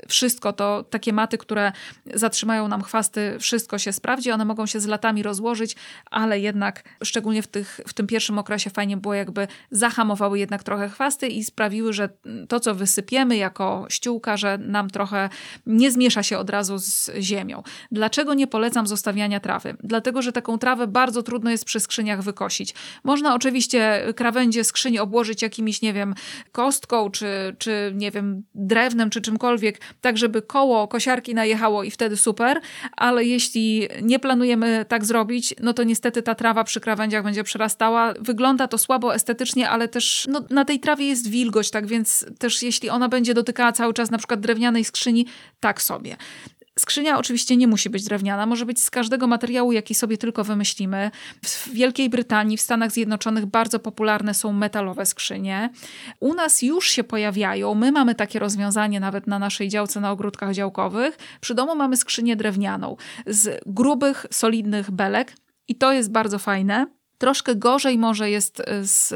[0.09, 1.73] Wszystko to, takie maty, które
[2.15, 4.31] zatrzymają nam chwasty, wszystko się sprawdzi.
[4.31, 5.77] One mogą się z latami rozłożyć,
[6.11, 10.89] ale jednak szczególnie w, tych, w tym pierwszym okresie fajnie było jakby zahamowały jednak trochę
[10.89, 12.09] chwasty i sprawiły, że
[12.49, 15.29] to, co wysypiemy jako ściółka, że nam trochę
[15.67, 17.63] nie zmiesza się od razu z ziemią.
[17.93, 19.77] Dlaczego nie polecam zostawiania trawy?
[19.83, 22.75] Dlatego, że taką trawę bardzo trudno jest przy skrzyniach wykosić.
[23.05, 26.15] Można oczywiście krawędzie skrzyni obłożyć jakimiś, nie wiem,
[26.53, 32.17] kostką, czy, czy nie wiem, drewnem, czy czymkolwiek, tak żeby koło kosiarki najechało i wtedy
[32.17, 32.61] super,
[32.93, 38.15] ale jeśli nie planujemy tak zrobić, no to niestety ta trawa przy krawędziach będzie przerastała.
[38.21, 42.63] Wygląda to słabo estetycznie, ale też no, na tej trawie jest wilgoć, tak więc też
[42.63, 45.27] jeśli ona będzie dotykała cały czas na przykład drewnianej skrzyni,
[45.61, 46.17] tak sobie.
[46.79, 51.11] Skrzynia oczywiście nie musi być drewniana, może być z każdego materiału, jaki sobie tylko wymyślimy.
[51.45, 55.71] W Wielkiej Brytanii, w Stanach Zjednoczonych bardzo popularne są metalowe skrzynie.
[56.21, 60.55] U nas już się pojawiają, my mamy takie rozwiązanie nawet na naszej działce na ogródkach
[60.55, 61.19] działkowych.
[61.41, 65.37] Przy domu mamy skrzynię drewnianą z grubych, solidnych belek
[65.69, 66.87] i to jest bardzo fajne.
[67.19, 69.13] Troszkę gorzej może jest z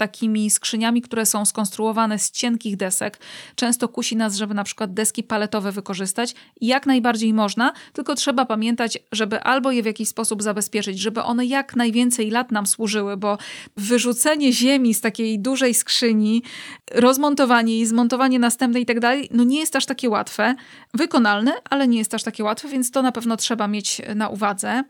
[0.00, 3.18] takimi skrzyniami, które są skonstruowane z cienkich desek.
[3.54, 6.34] Często kusi nas, żeby na przykład deski paletowe wykorzystać.
[6.60, 11.46] Jak najbardziej można, tylko trzeba pamiętać, żeby albo je w jakiś sposób zabezpieczyć, żeby one
[11.46, 13.38] jak najwięcej lat nam służyły, bo
[13.76, 16.42] wyrzucenie ziemi z takiej dużej skrzyni,
[16.90, 20.54] rozmontowanie jej, zmontowanie następnej i tak dalej, no nie jest aż takie łatwe.
[20.94, 24.84] Wykonalne, ale nie jest aż takie łatwe, więc to na pewno trzeba mieć na uwadze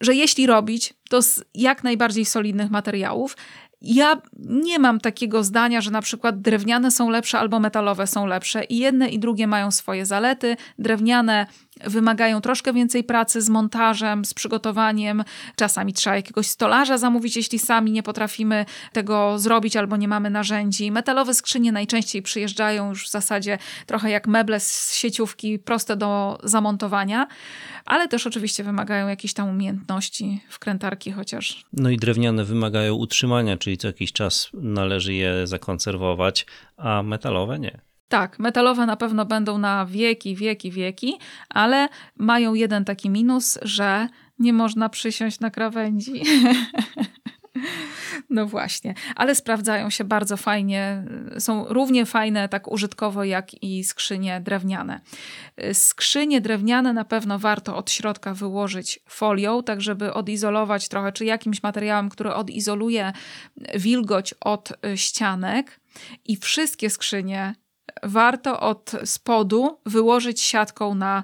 [0.00, 3.36] że jeśli robić, to z jak najbardziej solidnych materiałów.
[3.80, 8.64] Ja nie mam takiego zdania, że na przykład drewniane są lepsze albo metalowe są lepsze
[8.64, 10.56] i jedne i drugie mają swoje zalety.
[10.78, 11.46] Drewniane
[11.84, 15.24] wymagają troszkę więcej pracy z montażem, z przygotowaniem.
[15.56, 20.90] Czasami trzeba jakiegoś stolarza zamówić, jeśli sami nie potrafimy tego zrobić albo nie mamy narzędzi.
[20.90, 27.26] Metalowe skrzynie najczęściej przyjeżdżają już w zasadzie trochę jak meble z sieciówki, proste do zamontowania,
[27.84, 31.64] ale też oczywiście wymagają jakiejś tam umiejętności wkrętarki chociaż.
[31.72, 37.80] No i drewniane wymagają utrzymania, czyli co jakiś czas należy je zakonserwować, a metalowe nie.
[38.08, 44.08] Tak, metalowe na pewno będą na wieki, wieki, wieki, ale mają jeden taki minus, że
[44.38, 46.22] nie można przysiąść na krawędzi.
[48.30, 51.04] No właśnie, ale sprawdzają się bardzo fajnie.
[51.38, 55.00] Są równie fajne tak użytkowo jak i skrzynie drewniane.
[55.72, 61.62] Skrzynie drewniane na pewno warto od środka wyłożyć folią, tak żeby odizolować trochę, czy jakimś
[61.62, 63.12] materiałem, który odizoluje
[63.74, 65.80] wilgoć od ścianek.
[66.24, 67.54] I wszystkie skrzynie
[68.02, 71.22] warto od spodu wyłożyć siatką na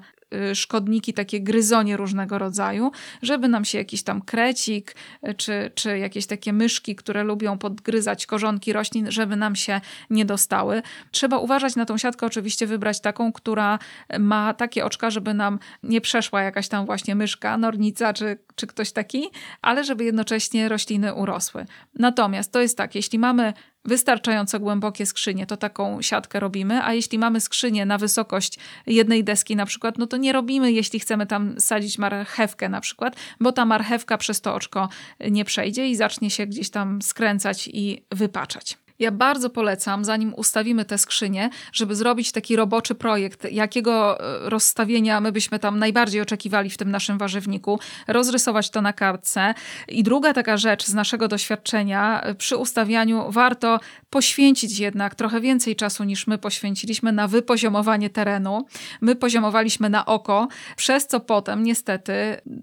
[0.51, 4.95] y, szkodniki, takie gryzonie różnego rodzaju, żeby nam się jakiś tam krecik,
[5.27, 10.25] y, czy, czy jakieś takie myszki, które lubią podgryzać korzonki roślin, żeby nam się nie
[10.25, 10.81] dostały.
[11.11, 13.79] Trzeba uważać na tą siatkę, oczywiście wybrać taką, która
[14.19, 18.91] ma takie oczka, żeby nam nie przeszła jakaś tam właśnie myszka, nornica, czy, czy ktoś
[18.91, 19.29] taki,
[19.61, 21.65] ale żeby jednocześnie rośliny urosły.
[21.99, 23.53] Natomiast to jest tak, jeśli mamy
[23.85, 29.55] wystarczająco głębokie skrzynie, to taką siatkę robimy, a jeśli mamy skrzynię na wysokość jednej deski
[29.55, 33.65] na przykład, no to nie robimy, jeśli chcemy tam sadzić marchewkę na przykład, bo ta
[33.65, 34.89] marchewka przez to oczko
[35.31, 38.82] nie przejdzie i zacznie się gdzieś tam skręcać i wypaczać.
[38.99, 45.21] Ja bardzo polecam, zanim ustawimy te skrzynie, żeby zrobić taki roboczy projekt, jakiego e, rozstawienia
[45.21, 49.53] my byśmy tam najbardziej oczekiwali w tym naszym warzywniku, rozrysować to na kartce.
[49.87, 53.79] I druga taka rzecz z naszego doświadczenia, e, przy ustawianiu warto
[54.09, 58.65] poświęcić jednak trochę więcej czasu niż my poświęciliśmy na wypoziomowanie terenu.
[59.01, 62.13] My poziomowaliśmy na oko, przez co potem niestety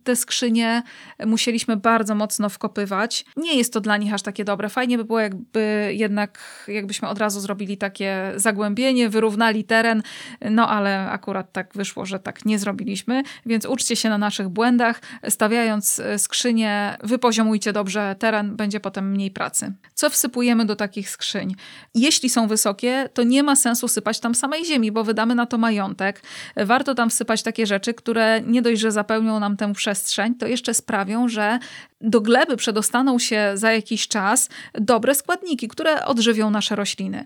[0.04, 0.82] te skrzynie
[1.26, 3.24] musieliśmy bardzo mocno wkopywać.
[3.36, 4.68] Nie jest to dla nich aż takie dobre.
[4.68, 10.02] Fajnie by było jakby jednak jednak jakbyśmy od razu zrobili takie zagłębienie, wyrównali teren,
[10.50, 15.00] no ale akurat tak wyszło, że tak nie zrobiliśmy, więc uczcie się na naszych błędach,
[15.28, 19.72] stawiając e, skrzynię, wypoziomujcie dobrze teren, będzie potem mniej pracy.
[19.94, 21.54] Co wsypujemy do takich skrzyń?
[21.94, 25.58] Jeśli są wysokie, to nie ma sensu sypać tam samej ziemi, bo wydamy na to
[25.58, 26.22] majątek.
[26.56, 30.74] Warto tam wsypać takie rzeczy, które nie dość, że zapełnią nam tę przestrzeń, to jeszcze
[30.74, 31.58] sprawią, że
[32.00, 37.24] do gleby przedostaną się za jakiś czas dobre składniki, które odżywią nasze rośliny.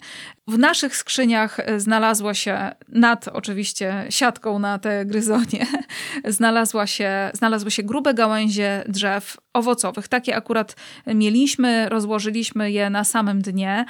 [0.48, 5.66] W naszych skrzyniach e, znalazło się nad oczywiście siatką na te gryzonie,
[6.24, 10.08] znalazła się, znalazły się grube gałęzie drzew owocowych.
[10.08, 13.84] Takie akurat mieliśmy, rozłożyliśmy je na samym dnie.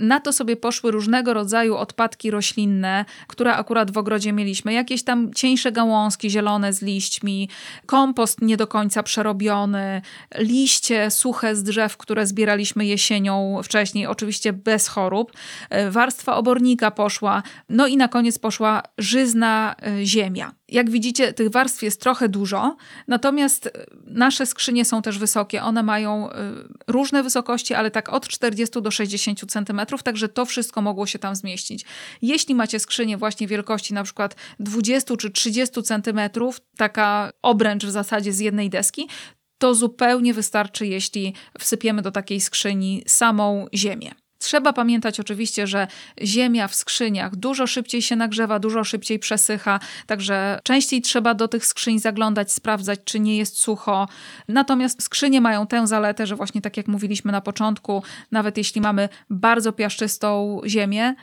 [0.00, 4.72] Na to sobie poszły różnego rodzaju odpadki roślinne, które akurat w ogrodzie mieliśmy.
[4.72, 7.48] Jakieś tam cieńsze gałązki zielone z liśćmi,
[7.86, 10.02] kompost nie do końca przerobiony,
[10.38, 15.32] liście suche z drzew, które zbieraliśmy jesienią wcześniej, oczywiście bez chorób.
[15.70, 20.59] E, warstwa obornika poszła, no i na koniec poszła żyzna e, ziemia.
[20.70, 22.76] Jak widzicie, tych warstw jest trochę dużo,
[23.08, 23.70] natomiast e,
[24.06, 25.62] nasze skrzynie są też wysokie.
[25.62, 26.28] One mają
[26.86, 31.36] różne wysokości, ale tak od 40 do 60 cm, także to wszystko mogło się tam
[31.36, 31.84] zmieścić.
[32.22, 36.20] Jeśli macie skrzynię właśnie wielkości na przykład 20 czy 30 cm,
[36.76, 39.08] taka obręcz w zasadzie z jednej deski,
[39.58, 44.10] to zupełnie wystarczy, jeśli wsypiemy do takiej skrzyni samą ziemię.
[44.40, 45.86] Trzeba pamiętać oczywiście, że
[46.22, 51.66] ziemia w skrzyniach dużo szybciej się nagrzewa, dużo szybciej przesycha, także częściej trzeba do tych
[51.66, 54.08] skrzyń zaglądać, sprawdzać, czy nie jest sucho.
[54.48, 59.08] Natomiast skrzynie mają tę zaletę, że właśnie tak jak mówiliśmy na początku, nawet jeśli mamy
[59.30, 61.14] bardzo piaszczystą ziemię,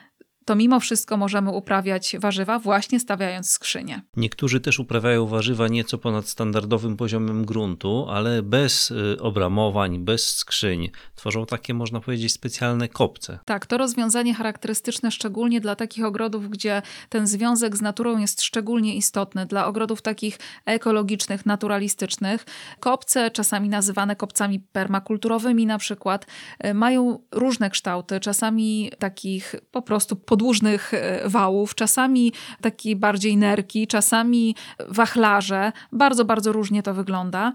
[0.48, 4.02] to mimo wszystko możemy uprawiać warzywa właśnie stawiając skrzynię.
[4.18, 10.89] Niektórzy też uprawiają warzywa nieco ponad standardowym poziomem gruntu, ale bez y, obramowań, bez skrzyń.
[11.16, 13.39] Tworzą takie, można powiedzieć, specjalne kopce.
[13.45, 18.95] Tak, to rozwiązanie charakterystyczne szczególnie dla takich ogrodów, gdzie ten związek z naturą jest szczególnie
[18.95, 22.45] istotny, dla ogrodów takich ekologicznych, naturalistycznych.
[22.80, 26.26] Kopce, czasami nazywane kopcami permakulturowymi na przykład,
[26.66, 33.88] y, mają różne kształty, czasami takich po prostu podłużnych e, wałów, czasami taki bardziej nerki,
[33.88, 34.56] czasami
[34.90, 35.72] wachlarze.
[35.92, 37.54] Bardzo, bardzo różnie to wygląda.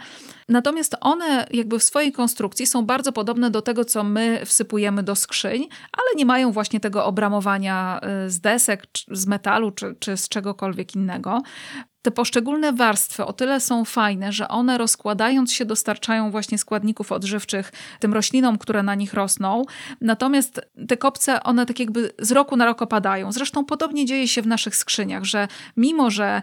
[0.48, 5.16] Natomiast one jakby w swojej konstrukcji są bardzo podobne do tego, co my wsypujemy do
[5.16, 10.28] skrzyń, ale nie mają właśnie tego obramowania e, z desek, z metalu czy, czy z
[10.28, 11.42] czegokolwiek innego
[12.02, 17.72] te poszczególne warstwy o tyle są fajne, że one rozkładając się dostarczają właśnie składników odżywczych
[18.00, 19.62] tym roślinom, które na nich rosną.
[20.00, 23.32] Natomiast te kopce, one tak jakby z roku na rok opadają.
[23.32, 26.42] Zresztą podobnie dzieje się w naszych skrzyniach, że mimo, że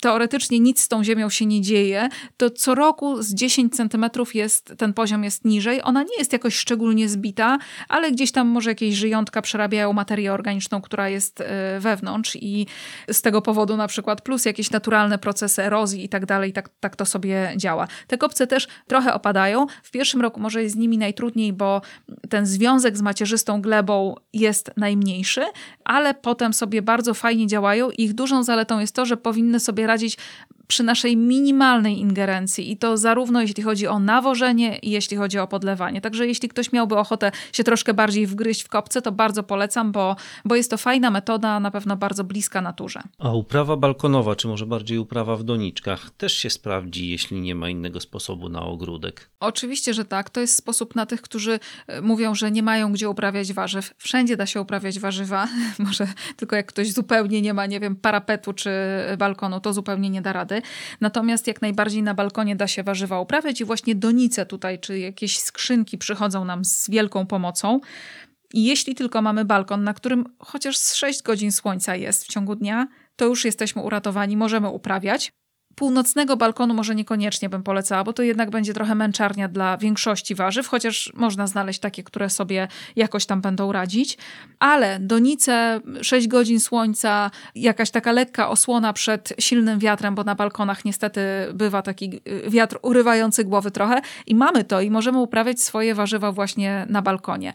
[0.00, 4.74] teoretycznie nic z tą ziemią się nie dzieje, to co roku z 10 centymetrów jest,
[4.78, 5.80] ten poziom jest niżej.
[5.82, 7.58] Ona nie jest jakoś szczególnie zbita,
[7.88, 12.66] ale gdzieś tam może jakieś żyjątka przerabiają materię organiczną, która jest e, wewnątrz i
[13.10, 16.96] z tego powodu na przykład plus jakieś naturalne procesy erozji i tak dalej, tak, tak
[16.96, 17.88] to sobie działa.
[18.06, 19.66] Te kopce też trochę opadają.
[19.82, 21.82] W pierwszym roku może jest z nimi najtrudniej, bo
[22.28, 25.42] ten związek z macierzystą glebą jest najmniejszy,
[25.84, 27.90] ale potem sobie bardzo fajnie działają.
[27.90, 30.16] Ich dużą zaletą jest to, że powinny sobie radzić
[30.70, 35.46] przy naszej minimalnej ingerencji i to zarówno jeśli chodzi o nawożenie i jeśli chodzi o
[35.46, 36.00] podlewanie.
[36.00, 40.16] Także jeśli ktoś miałby ochotę się troszkę bardziej wgryźć w kopce, to bardzo polecam, bo,
[40.44, 43.00] bo jest to fajna metoda, na pewno bardzo bliska naturze.
[43.18, 47.68] A uprawa balkonowa, czy może bardziej uprawa w doniczkach, też się sprawdzi, jeśli nie ma
[47.68, 49.30] innego sposobu na ogródek?
[49.40, 50.30] Oczywiście, że tak.
[50.30, 53.94] To jest sposób na tych, którzy e, mówią, że nie mają gdzie uprawiać warzyw.
[53.98, 55.48] Wszędzie da się uprawiać warzywa,
[55.86, 56.06] może
[56.36, 58.70] tylko jak ktoś zupełnie nie ma, nie wiem, parapetu czy
[59.18, 60.59] balkonu, to zupełnie nie da rady.
[61.00, 65.38] Natomiast jak najbardziej na balkonie da się warzywa uprawiać i właśnie donice tutaj, czy jakieś
[65.38, 67.80] skrzynki przychodzą nam z wielką pomocą.
[68.54, 72.56] I jeśli tylko mamy balkon, na którym chociaż z 6 godzin słońca jest w ciągu
[72.56, 75.32] dnia, to już jesteśmy uratowani, możemy uprawiać
[75.74, 80.68] północnego balkonu może niekoniecznie bym polecała, bo to jednak będzie trochę męczarnia dla większości warzyw,
[80.68, 84.18] chociaż można znaleźć takie, które sobie jakoś tam będą radzić.
[84.58, 90.84] Ale donice, 6 godzin słońca, jakaś taka lekka osłona przed silnym wiatrem, bo na balkonach
[90.84, 91.20] niestety
[91.54, 96.32] bywa taki y, wiatr urywający głowy trochę i mamy to i możemy uprawiać swoje warzywa
[96.32, 97.52] właśnie na balkonie.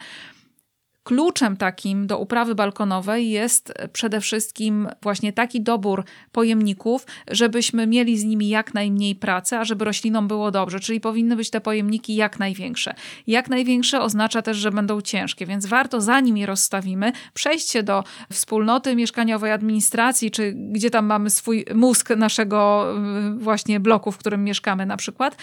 [1.05, 8.23] Kluczem takim do uprawy balkonowej jest przede wszystkim właśnie taki dobór pojemników, żebyśmy mieli z
[8.23, 10.79] nimi jak najmniej pracy, a żeby roślinom było dobrze.
[10.79, 12.93] Czyli powinny być te pojemniki jak największe.
[13.27, 18.03] Jak największe oznacza też, że będą ciężkie, więc warto zanim je rozstawimy, przejść się do
[18.31, 22.87] wspólnoty mieszkaniowej, administracji, czy gdzie tam mamy swój mózg naszego
[23.35, 25.37] y, właśnie bloku, w którym mieszkamy na przykład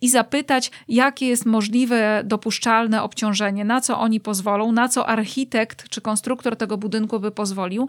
[0.00, 6.00] i zapytać, jakie jest możliwe, dopuszczalne obciążenie, na co oni pozwolą, na co architekt czy
[6.00, 7.88] konstruktor tego budynku by pozwolił.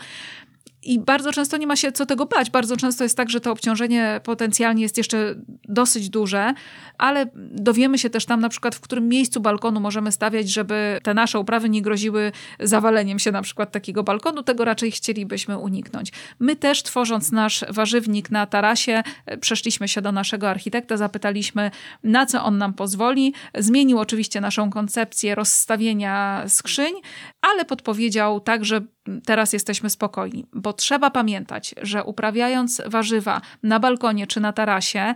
[0.84, 2.50] I bardzo często nie ma się co tego bać.
[2.50, 6.54] Bardzo często jest tak, że to obciążenie potencjalnie jest jeszcze dosyć duże,
[6.98, 11.14] ale dowiemy się też tam na przykład, w którym miejscu balkonu możemy stawiać, żeby te
[11.14, 14.44] nasze uprawy nie groziły zawaleniem się na przykład takiego balkonu.
[14.44, 16.12] Tego raczej chcielibyśmy uniknąć.
[16.40, 19.04] My też tworząc nasz warzywnik na tarasie,
[19.42, 21.72] przeszliśmy się do naszego architekta, zapytaliśmy
[22.04, 23.34] na co on nam pozwoli.
[23.58, 26.94] Zmienił oczywiście naszą koncepcję rozstawienia skrzyń,
[27.42, 28.82] ale podpowiedział tak, że
[29.26, 35.14] teraz jesteśmy spokojni, bo trzeba pamiętać, że uprawiając warzywa na balkonie czy na tarasie,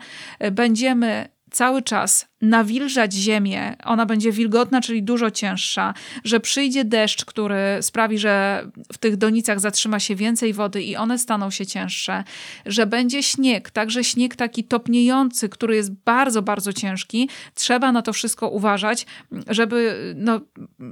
[0.52, 5.94] będziemy cały czas nawilżać ziemię, ona będzie wilgotna, czyli dużo cięższa,
[6.24, 11.20] że przyjdzie deszcz, który sprawi, że w tych donicach zatrzyma się więcej wody i one
[11.20, 12.24] staną się cięższe,
[12.66, 17.30] że będzie śnieg, także śnieg taki topniejący, który jest bardzo, bardzo ciężki.
[17.54, 19.06] Trzeba na to wszystko uważać,
[19.48, 20.42] żeby no,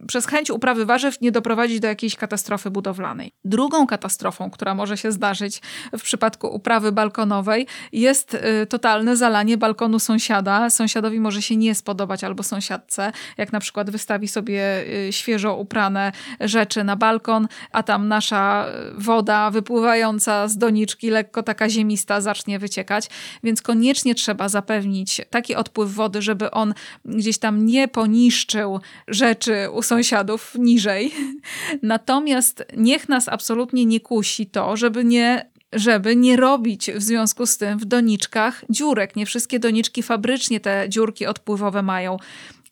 [0.07, 3.31] przez chęć uprawy warzyw nie doprowadzić do jakiejś katastrofy budowlanej.
[3.45, 5.61] Drugą katastrofą, która może się zdarzyć
[5.97, 10.50] w przypadku uprawy balkonowej, jest y, totalne zalanie balkonu sąsiada.
[10.69, 16.11] Sąsiadowi może się nie spodobać albo sąsiadce, jak na przykład wystawi sobie y, świeżo uprane
[16.39, 18.65] rzeczy na balkon, a tam nasza
[18.97, 23.09] woda wypływająca z doniczki, lekko taka ziemista, zacznie wyciekać.
[23.43, 26.73] Więc koniecznie trzeba zapewnić taki odpływ wody, żeby on
[27.05, 31.11] gdzieś tam nie poniszczył rzeczy u sąsiadów niżej.
[31.83, 37.57] Natomiast niech nas absolutnie nie kusi to, żeby nie żeby nie robić w związku z
[37.57, 39.15] tym w doniczkach dziurek.
[39.15, 42.17] Nie wszystkie doniczki fabrycznie te dziurki odpływowe mają.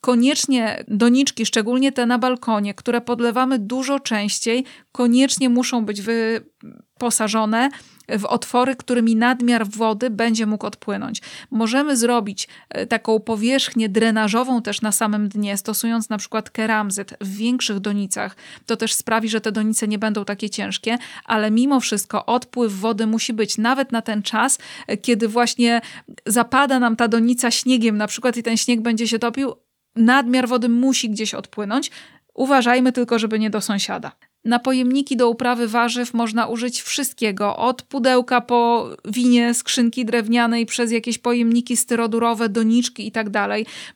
[0.02, 7.70] Koniecznie doniczki, szczególnie te na balkonie, które podlewamy dużo częściej, koniecznie muszą być wyposażone
[8.18, 11.22] w otwory, którymi nadmiar wody będzie mógł odpłynąć.
[11.52, 17.36] Możemy zrobić e, taką powierzchnię drenażową też na samym dnie, stosując na przykład keramzyt w
[17.36, 18.36] większych donicach.
[18.66, 23.08] To też sprawi, że te donice nie będą takie ciężkie, ale mimo wszystko odpływ wody
[23.08, 25.82] musi być nawet na ten czas, e, kiedy właśnie
[26.26, 29.54] zapada nam ta donica śniegiem na przykład i ten śnieg będzie się topił,
[29.96, 31.92] nadmiar wody musi gdzieś odpłynąć.
[32.34, 34.12] Uważajmy tylko, żeby nie do sąsiada.
[34.46, 40.92] Na pojemniki do uprawy warzyw można użyć wszystkiego, od pudełka po winie, skrzynki drewnianej, przez
[40.92, 43.30] jakieś pojemniki styrodurowe, doniczki i tak.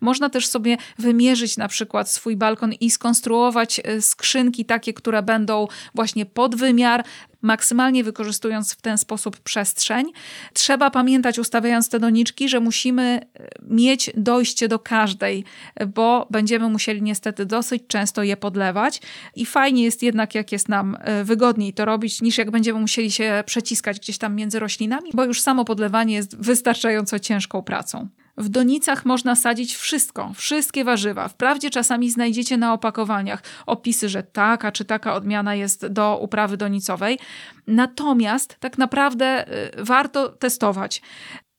[0.02, 5.68] Można też sobie wymierzyć na przykład swój balkon i skonstruować e, skrzynki takie, które będą
[5.96, 7.06] właśnie pod wymiar,
[7.44, 10.06] maksymalnie wykorzystując w ten sposób przestrzeń.
[10.54, 15.44] Trzeba pamiętać, ustawiając te doniczki, że musimy e, mieć dojście do każdej,
[15.88, 19.02] bo będziemy musieli niestety dosyć często je podlewać
[19.36, 23.12] i fajnie jest jednak, jak jest nam e, wygodniej to robić, niż jak będziemy musieli
[23.12, 28.08] się przeciskać gdzieś tam między roślinami, bo już samo podlewanie jest wystarczająco ciężką pracą.
[28.38, 31.28] W donicach można sadzić wszystko, wszystkie warzywa.
[31.28, 37.20] Wprawdzie czasami znajdziecie na opakowaniach opisy, że taka czy taka odmiana jest do uprawy donicowej.
[37.68, 39.48] Natomiast tak naprawdę
[39.80, 41.02] y, warto testować.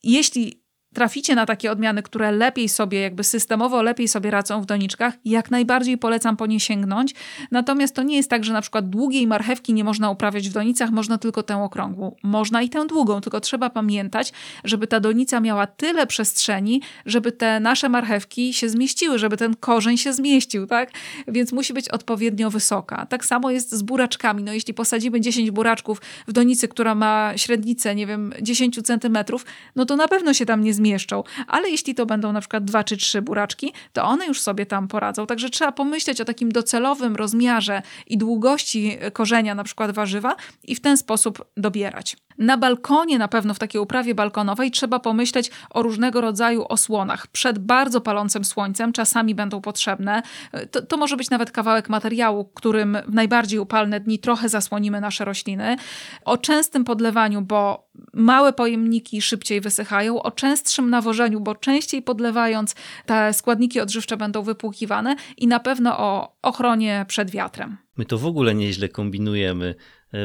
[0.02, 0.63] Jeśli
[0.94, 5.50] traficie na takie odmiany, które lepiej sobie, jakby systemowo lepiej sobie radzą w doniczkach, jak
[5.50, 7.14] najbardziej polecam po nie sięgnąć.
[7.50, 10.90] Natomiast to nie jest tak, że na przykład długiej marchewki nie można uprawiać w donicach,
[10.90, 12.16] można tylko tę okrągłą.
[12.22, 14.32] Można i tę długą, tylko trzeba pamiętać,
[14.64, 19.96] żeby ta donica miała tyle przestrzeni, żeby te nasze marchewki się zmieściły, żeby ten korzeń
[19.96, 20.90] się zmieścił, tak?
[21.28, 23.06] Więc musi być odpowiednio wysoka.
[23.06, 24.42] Tak samo jest z buraczkami.
[24.42, 29.86] No jeśli posadzimy 10 buraczków w donicy, która ma średnicę, nie wiem, 10 centymetrów, no
[29.86, 31.22] to na pewno się tam nie zmieści zmieszczą.
[31.46, 34.88] Ale jeśli to będą na przykład dwa czy trzy buraczki, to one już sobie tam
[34.88, 35.26] poradzą.
[35.26, 40.80] Także trzeba pomyśleć o takim docelowym rozmiarze i długości korzenia na przykład warzywa i w
[40.80, 42.16] ten sposób dobierać.
[42.38, 47.26] Na balkonie, na pewno w takiej uprawie balkonowej, trzeba pomyśleć o różnego rodzaju osłonach.
[47.26, 50.22] Przed bardzo palącym słońcem czasami będą potrzebne.
[50.70, 55.24] To, to, może być nawet kawałek materiału, którym w najbardziej upalne dni trochę zasłonimy nasze
[55.24, 55.76] rośliny.
[56.24, 60.22] O częstym podlewaniu, bo małe pojemniki szybciej wysychają.
[60.22, 62.74] O częstszym nawożeniu, bo częściej podlewając
[63.06, 65.16] te składniki odżywcze będą wypłukiwane.
[65.36, 67.76] I na pewno o ochronie przed wiatrem.
[67.96, 69.74] My to w ogóle nieźle kombinujemy.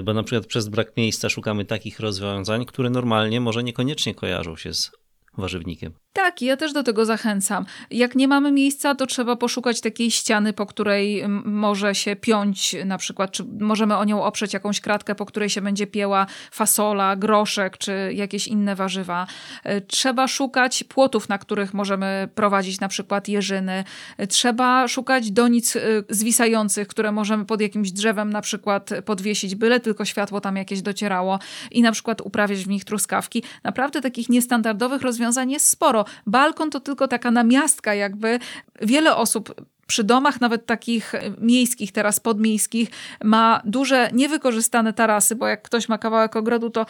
[0.03, 4.73] Bo na przykład przez brak miejsca szukamy takich rozwiązań, które normalnie może niekoniecznie kojarzą się
[4.73, 4.91] z
[5.39, 5.93] warzywnikiem.
[6.13, 7.65] Tak, ja też do tego zachęcam.
[7.91, 12.97] Jak nie mamy miejsca, to trzeba poszukać takiej ściany, po której może się piąć na
[12.97, 17.77] przykład, czy możemy o nią oprzeć jakąś kratkę, po której się będzie pieła fasola, groszek,
[17.77, 19.27] czy jakieś inne warzywa.
[19.63, 23.83] E, trzeba szukać płotów, na których możemy prowadzić na przykład jeżyny.
[24.17, 29.79] E, trzeba szukać donic e, zwisających, które możemy pod jakimś drzewem na przykład podwiesić, byle
[29.79, 31.39] tylko światło tam jakieś docierało
[31.71, 33.43] i na przykład uprawiać w nich truskawki.
[33.63, 36.05] Naprawdę takich niestandardowych rozwiązań jest sporo.
[36.25, 38.39] Balkon to tylko taka namiastka, jakby.
[38.81, 39.55] Wiele osób
[39.87, 42.89] przy domach nawet takich miejskich, teraz podmiejskich,
[43.23, 46.85] ma duże niewykorzystane tarasy, bo jak ktoś ma kawałek ogrodu, to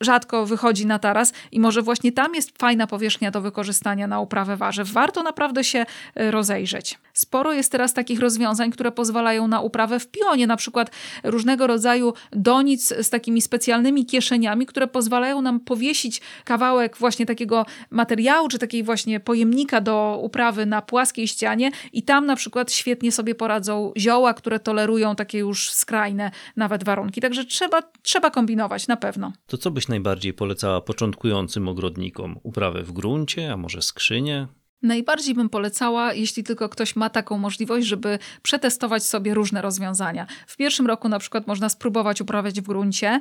[0.00, 4.56] rzadko wychodzi na taras i może właśnie tam jest fajna powierzchnia do wykorzystania na uprawę
[4.56, 4.92] warzyw.
[4.92, 6.98] Warto naprawdę się e, rozejrzeć.
[7.12, 10.90] Sporo jest teraz takich rozwiązań, które pozwalają na uprawę w pionie, na przykład
[11.24, 18.48] różnego rodzaju donic z takimi specjalnymi kieszeniami, które pozwalają nam powiesić kawałek właśnie takiego materiału,
[18.48, 23.34] czy takiej właśnie pojemnika do uprawy na płaskiej ścianie i tam na przykład świetnie sobie
[23.34, 27.20] poradzą zioła, które tolerują takie już skrajne nawet warunki.
[27.20, 29.32] Także trzeba, trzeba kombinować na pewno.
[29.46, 32.38] To co byś najbardziej polecała początkującym ogrodnikom?
[32.42, 34.48] Uprawę w gruncie, a może skrzynię?
[34.82, 40.26] Najbardziej bym polecała, jeśli tylko ktoś ma taką możliwość, żeby przetestować sobie różne rozwiązania.
[40.46, 43.20] W pierwszym roku na przykład można spróbować uprawiać w gruncie,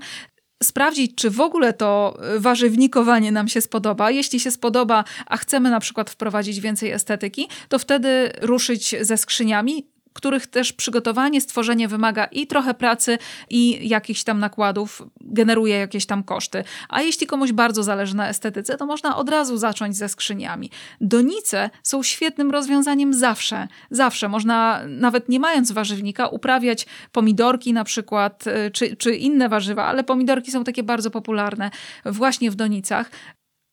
[0.64, 4.12] sprawdzić, czy w ogóle to warzywnikowanie nam się spodoba.
[4.12, 9.88] Jeśli się spodoba, a chcemy na przykład wprowadzić więcej estetyki, to wtedy ruszyć ze skrzyniami,
[10.14, 13.18] których też przygotowanie, stworzenie wymaga i trochę pracy,
[13.50, 16.64] i jakichś tam nakładów, generuje jakieś tam koszty.
[16.90, 20.70] A jeśli komuś bardzo zależy na estetyce, to można od razu zacząć ze skrzyniami.
[21.02, 23.68] Donice są świetnym rozwiązaniem zawsze.
[23.92, 29.86] Zawsze można, nawet nie mając warzywnika, uprawiać pomidorki na przykład, y, czy, czy inne warzywa,
[29.86, 31.72] ale pomidorki są takie bardzo popularne
[32.06, 33.12] właśnie w donicach.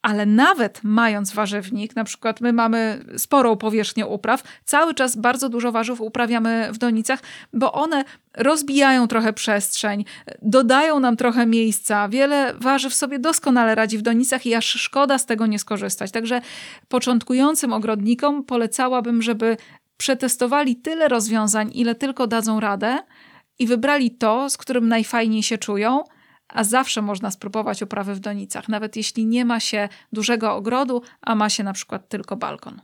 [0.02, 5.72] Ale nawet mając warzywnik, na przykład my mamy sporą powierzchnię upraw, cały czas bardzo dużo
[5.72, 7.20] warzyw uprawiamy w donicach,
[7.52, 8.04] bo one
[8.36, 10.04] rozbijają trochę przestrzeń,
[10.42, 12.08] dodają nam trochę miejsca.
[12.08, 16.10] Wiele warzyw sobie doskonale radzi w donicach i aż szkoda z tego nie skorzystać.
[16.10, 16.40] Także
[16.88, 19.56] początkującym ogrodnikom polecałabym, żeby
[19.96, 22.98] przetestowali tyle rozwiązań, ile tylko dadzą radę
[23.58, 26.04] i wybrali to, z którym najfajniej się czują–
[26.52, 31.34] a zawsze można spróbować uprawy w donicach, nawet jeśli nie ma się dużego ogrodu, a
[31.34, 32.80] ma się na przykład tylko balkon.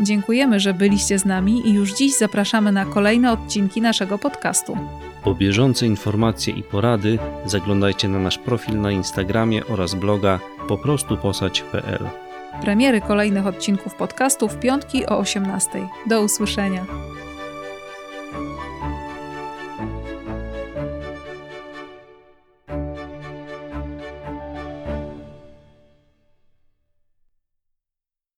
[0.00, 4.78] Dziękujemy, że byliście z nami i już dziś zapraszamy na kolejne odcinki naszego podcastu.
[5.24, 12.10] Po bieżące informacje i porady zaglądajcie na nasz profil na Instagramie oraz bloga poprostuposać.pl.
[12.60, 15.88] Premiery kolejnych odcinków podcastu w piątki o 18.
[16.06, 16.86] Do usłyszenia.